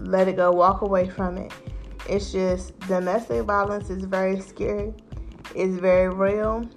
let 0.01 0.29
it 0.29 0.37
go, 0.37 0.53
walk 0.53 0.83
away 0.83 1.09
from 1.09 1.39
it. 1.39 1.53
It's 2.09 2.33
just 2.33 2.79
domestic 2.81 3.43
violence 3.45 3.91
is 3.91 4.05
very 4.05 4.41
scary, 4.41 4.93
it's 5.55 5.77
very 5.77 6.09
real, 6.11 6.69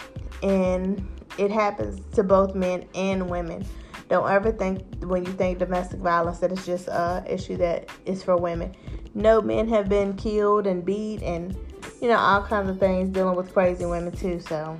and 0.41 1.06
it 1.38 1.51
happens 1.51 2.01
to 2.15 2.23
both 2.23 2.56
men 2.56 2.86
and 2.95 3.30
women. 3.30 3.65
Don't 4.10 4.30
ever 4.30 4.51
think 4.51 4.84
when 5.03 5.25
you 5.25 5.34
think 5.34 5.60
domestic 5.60 5.99
violence 5.99 6.39
that 6.39 6.51
it's 6.51 6.65
just 6.65 6.88
a 6.88 7.23
issue 7.27 7.58
that 7.58 7.89
is 8.06 8.23
for 8.23 8.38
women. 8.38 8.73
No, 9.13 9.41
men 9.41 9.67
have 9.67 9.89
been 9.89 10.13
killed 10.15 10.65
and 10.65 10.86
beat 10.86 11.21
and 11.23 11.58
you 12.01 12.08
know 12.08 12.17
all 12.17 12.43
kinds 12.43 12.69
of 12.69 12.80
things 12.80 13.10
dealing 13.10 13.36
with 13.36 13.51
crazy 13.53 13.86
women 13.86 14.15
too. 14.15 14.39
So 14.39 14.77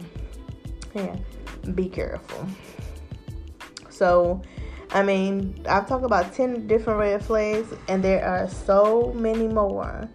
yeah, 0.93 1.17
be 1.73 1.89
careful. 1.89 2.47
So 3.89 4.41
I 4.91 5.04
mean, 5.04 5.65
I've 5.67 5.88
talked 5.88 6.06
about 6.06 6.34
10 6.34 6.67
different 6.67 7.00
red 7.00 7.23
flags, 7.23 7.73
and 7.88 8.04
there 8.04 8.23
are 8.26 8.50
so 8.50 9.13
many 9.15 9.47
more. 9.47 10.10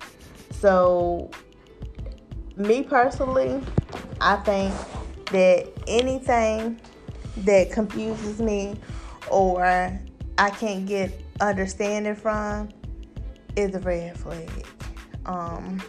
So, 0.53 1.31
me 2.57 2.83
personally, 2.83 3.61
I 4.21 4.37
think 4.37 4.75
that 5.27 5.69
anything 5.87 6.81
that 7.39 7.71
confuses 7.73 8.41
me 8.41 8.77
or 9.31 9.99
I 10.39 10.51
can't 10.51 10.87
get 10.87 11.19
understanding 11.41 12.15
from 12.15 12.69
is 13.57 13.75
a 13.75 13.81
red 13.81 14.17
flag. 14.19 14.67
Um, 15.27 15.83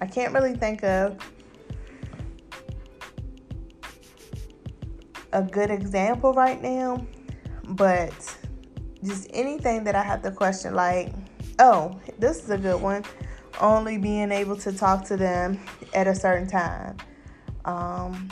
I 0.00 0.06
can't 0.06 0.32
really 0.32 0.54
think 0.54 0.82
of 0.82 1.18
a 5.32 5.42
good 5.42 5.70
example 5.70 6.32
right 6.32 6.60
now, 6.60 7.06
but 7.70 8.12
just 9.02 9.28
anything 9.32 9.84
that 9.84 9.94
I 9.94 10.02
have 10.02 10.22
to 10.22 10.30
question, 10.30 10.74
like, 10.74 11.12
oh, 11.58 11.98
this 12.18 12.42
is 12.44 12.50
a 12.50 12.58
good 12.58 12.80
one. 12.80 13.04
Only 13.60 13.98
being 13.98 14.32
able 14.32 14.56
to 14.56 14.72
talk 14.72 15.04
to 15.06 15.16
them 15.16 15.60
at 15.94 16.06
a 16.06 16.14
certain 16.14 16.46
time. 16.46 16.96
Um, 17.64 18.28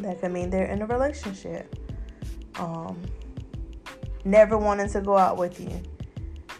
that 0.00 0.20
could 0.20 0.32
mean 0.32 0.50
they're 0.50 0.66
in 0.66 0.82
a 0.82 0.86
relationship 0.86 1.76
um, 2.60 3.00
never 4.24 4.58
wanting 4.58 4.88
to 4.90 5.00
go 5.00 5.16
out 5.16 5.36
with 5.36 5.60
you. 5.60 5.82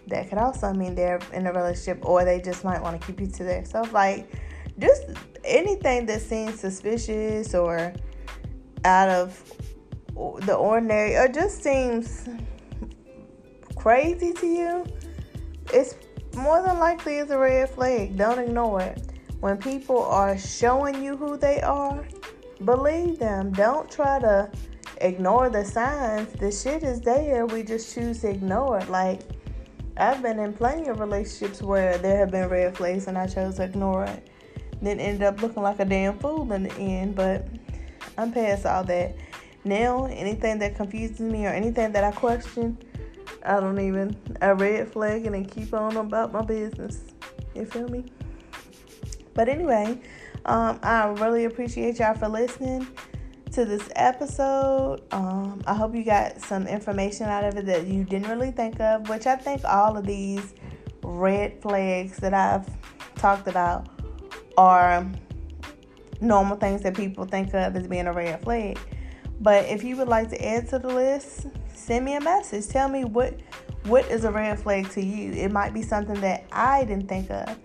That 0.09 0.29
could 0.29 0.39
also 0.39 0.73
mean 0.73 0.95
they're 0.95 1.21
in 1.33 1.47
a 1.47 1.53
relationship 1.53 2.05
or 2.05 2.25
they 2.25 2.41
just 2.41 2.65
might 2.65 2.83
want 2.83 3.01
to 3.01 3.07
keep 3.07 3.21
you 3.21 3.27
to 3.29 3.45
themselves. 3.45 3.93
Like, 3.93 4.33
just 4.79 5.05
anything 5.45 6.07
that 6.07 6.21
seems 6.23 6.59
suspicious 6.59 7.55
or 7.55 7.93
out 8.85 9.09
of 9.09 9.41
the 10.43 10.55
ordinary 10.55 11.17
or 11.17 11.29
just 11.29 11.63
seems 11.63 12.29
crazy 13.77 14.33
to 14.35 14.47
you, 14.47 14.87
it's 15.73 15.95
more 16.35 16.63
than 16.63 16.79
likely 16.79 17.19
it's 17.19 17.31
a 17.31 17.39
red 17.39 17.71
flag. 17.71 18.17
Don't 18.17 18.39
ignore 18.39 18.83
it. 18.83 19.03
When 19.41 19.57
people 19.57 20.03
are 20.05 20.37
showing 20.37 21.03
you 21.03 21.17
who 21.17 21.37
they 21.37 21.61
are, 21.63 22.07
believe 22.65 23.19
them. 23.19 23.53
Don't 23.53 23.91
try 23.91 24.19
to 24.21 24.51
ignore 25.01 25.49
the 25.49 25.65
signs. 25.65 26.31
The 26.35 26.53
shit 26.53 26.83
is 26.83 27.01
there. 27.01 27.47
We 27.47 27.63
just 27.63 27.95
choose 27.95 28.21
to 28.21 28.29
ignore 28.29 28.79
it. 28.79 28.91
Like, 28.91 29.23
I've 29.97 30.23
been 30.23 30.39
in 30.39 30.53
plenty 30.53 30.89
of 30.89 31.01
relationships 31.01 31.63
where 31.63 31.97
there 31.99 32.19
have 32.19 32.31
been 32.31 32.49
red 32.49 32.77
flags 32.77 33.07
and 33.07 33.17
I 33.17 33.27
chose 33.27 33.57
to 33.57 33.65
ignore 33.65 34.05
it. 34.05 34.29
Then 34.83 35.01
ended 35.01 35.23
up 35.23 35.41
looking 35.41 35.63
like 35.63 35.81
a 35.81 35.85
damn 35.85 36.19
fool 36.19 36.53
in 36.53 36.65
the 36.65 36.75
end. 36.75 37.15
But 37.15 37.49
I'm 38.19 38.33
past 38.33 38.67
all 38.67 38.85
that. 38.85 39.17
Now, 39.65 40.07
anything 40.07 40.59
that 40.61 40.75
confuses 40.75 41.21
me 41.21 41.47
or 41.47 41.51
anything 41.51 41.93
that 41.93 42.05
I 42.05 42.13
question, 42.13 42.79
I 43.45 43.61
don't 43.61 43.79
even, 43.79 44.17
I 44.41 44.51
red 44.51 44.91
flag 44.93 45.27
and 45.27 45.51
keep 45.51 45.75
on 45.75 45.97
about 45.97 46.33
my 46.33 46.43
business. 46.43 47.03
You 47.55 47.67
feel 47.67 47.89
me? 47.89 48.05
But 49.35 49.49
anyway, 49.49 50.01
um, 50.47 50.81
I 50.83 51.07
really 51.07 51.45
appreciate 51.45 51.99
y'all 51.99 52.15
for 52.15 52.29
listening 52.29 52.87
to 53.53 53.65
this 53.65 53.89
episode. 53.97 55.03
Um, 55.13 55.61
I 55.67 55.75
hope 55.75 55.95
you 55.95 56.05
got 56.05 56.41
some 56.41 56.67
information 56.67 57.27
out 57.27 57.45
of 57.45 57.57
it 57.57 57.67
that 57.67 57.87
you 57.87 58.05
didn't 58.05 58.29
really 58.29 58.53
think 58.53 58.81
of, 58.81 59.09
which 59.09 59.27
I 59.27 59.37
think 59.37 59.65
all 59.65 59.97
of 59.97 60.07
these 60.07 60.55
red 61.03 61.61
flags 61.61 62.17
that 62.19 62.35
I've 62.35 62.69
talked 63.17 63.49
about 63.49 63.89
are 64.57 65.07
normal 66.21 66.57
things 66.57 66.83
that 66.83 66.95
people 66.95 67.25
think 67.25 67.49
of 67.55 67.77
as 67.77 67.87
being 67.87 68.07
a 68.07 68.13
red 68.13 68.43
flag. 68.43 68.79
But 69.41 69.65
if 69.67 69.83
you 69.83 69.97
would 69.97 70.09
like 70.09 70.29
to 70.31 70.45
add 70.47 70.69
to 70.69 70.79
the 70.79 70.89
list, 70.89 71.47
send 71.75 72.05
me 72.05 72.15
a 72.15 72.21
message. 72.21 72.69
Tell 72.69 72.89
me 72.89 73.05
what 73.05 73.35
what 73.85 74.05
is 74.11 74.25
a 74.25 74.31
red 74.31 74.61
flag 74.61 74.91
to 74.91 75.03
you. 75.03 75.33
It 75.33 75.51
might 75.51 75.73
be 75.73 75.83
something 75.83 76.21
that 76.21 76.45
I 76.53 76.85
didn't 76.85 77.09
think 77.09 77.31
of. 77.31 77.57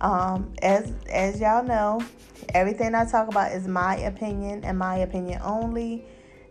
Um, 0.00 0.52
as 0.62 0.92
as 1.08 1.40
y'all 1.40 1.62
know, 1.62 2.02
everything 2.54 2.94
I 2.94 3.04
talk 3.04 3.28
about 3.28 3.52
is 3.52 3.68
my 3.68 3.96
opinion 3.98 4.64
and 4.64 4.78
my 4.78 4.96
opinion 4.98 5.40
only. 5.44 6.04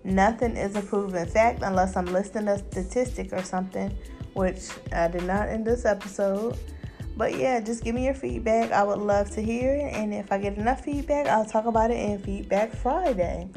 Nothing 0.06 0.56
is 0.56 0.76
a 0.78 0.82
proven 0.82 1.28
fact 1.28 1.62
unless 1.62 1.98
I'm 1.98 2.06
listing 2.06 2.48
a 2.48 2.58
statistic 2.58 3.34
or 3.34 3.44
something, 3.44 3.96
which 4.34 4.70
I 4.94 5.10
did 5.10 5.24
not 5.24 5.50
in 5.50 5.66
this 5.66 5.84
episode. 5.84 6.58
But 7.18 7.38
yeah, 7.38 7.60
just 7.60 7.84
give 7.84 7.96
me 7.96 8.06
your 8.06 8.14
feedback. 8.14 8.72
I 8.72 8.82
would 8.84 9.00
love 9.00 9.30
to 9.32 9.42
hear 9.42 9.76
it. 9.76 9.94
And 9.94 10.14
if 10.14 10.32
I 10.32 10.38
get 10.38 10.56
enough 10.56 10.86
feedback, 10.86 11.28
I'll 11.28 11.44
talk 11.44 11.66
about 11.66 11.92
it 11.92 12.00
in 12.00 12.18
Feedback 12.20 12.74
Friday. 12.74 13.50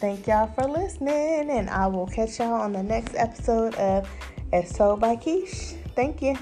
Thank 0.00 0.28
y'all 0.28 0.46
for 0.46 0.68
listening, 0.68 1.50
and 1.50 1.68
I 1.68 1.88
will 1.88 2.06
catch 2.06 2.38
y'all 2.38 2.52
on 2.54 2.72
the 2.72 2.84
next 2.84 3.16
episode 3.16 3.74
of 3.74 4.08
As 4.52 4.72
Told 4.72 5.00
by 5.00 5.16
Keish. 5.16 5.76
Thank 5.96 6.22
you. 6.22 6.36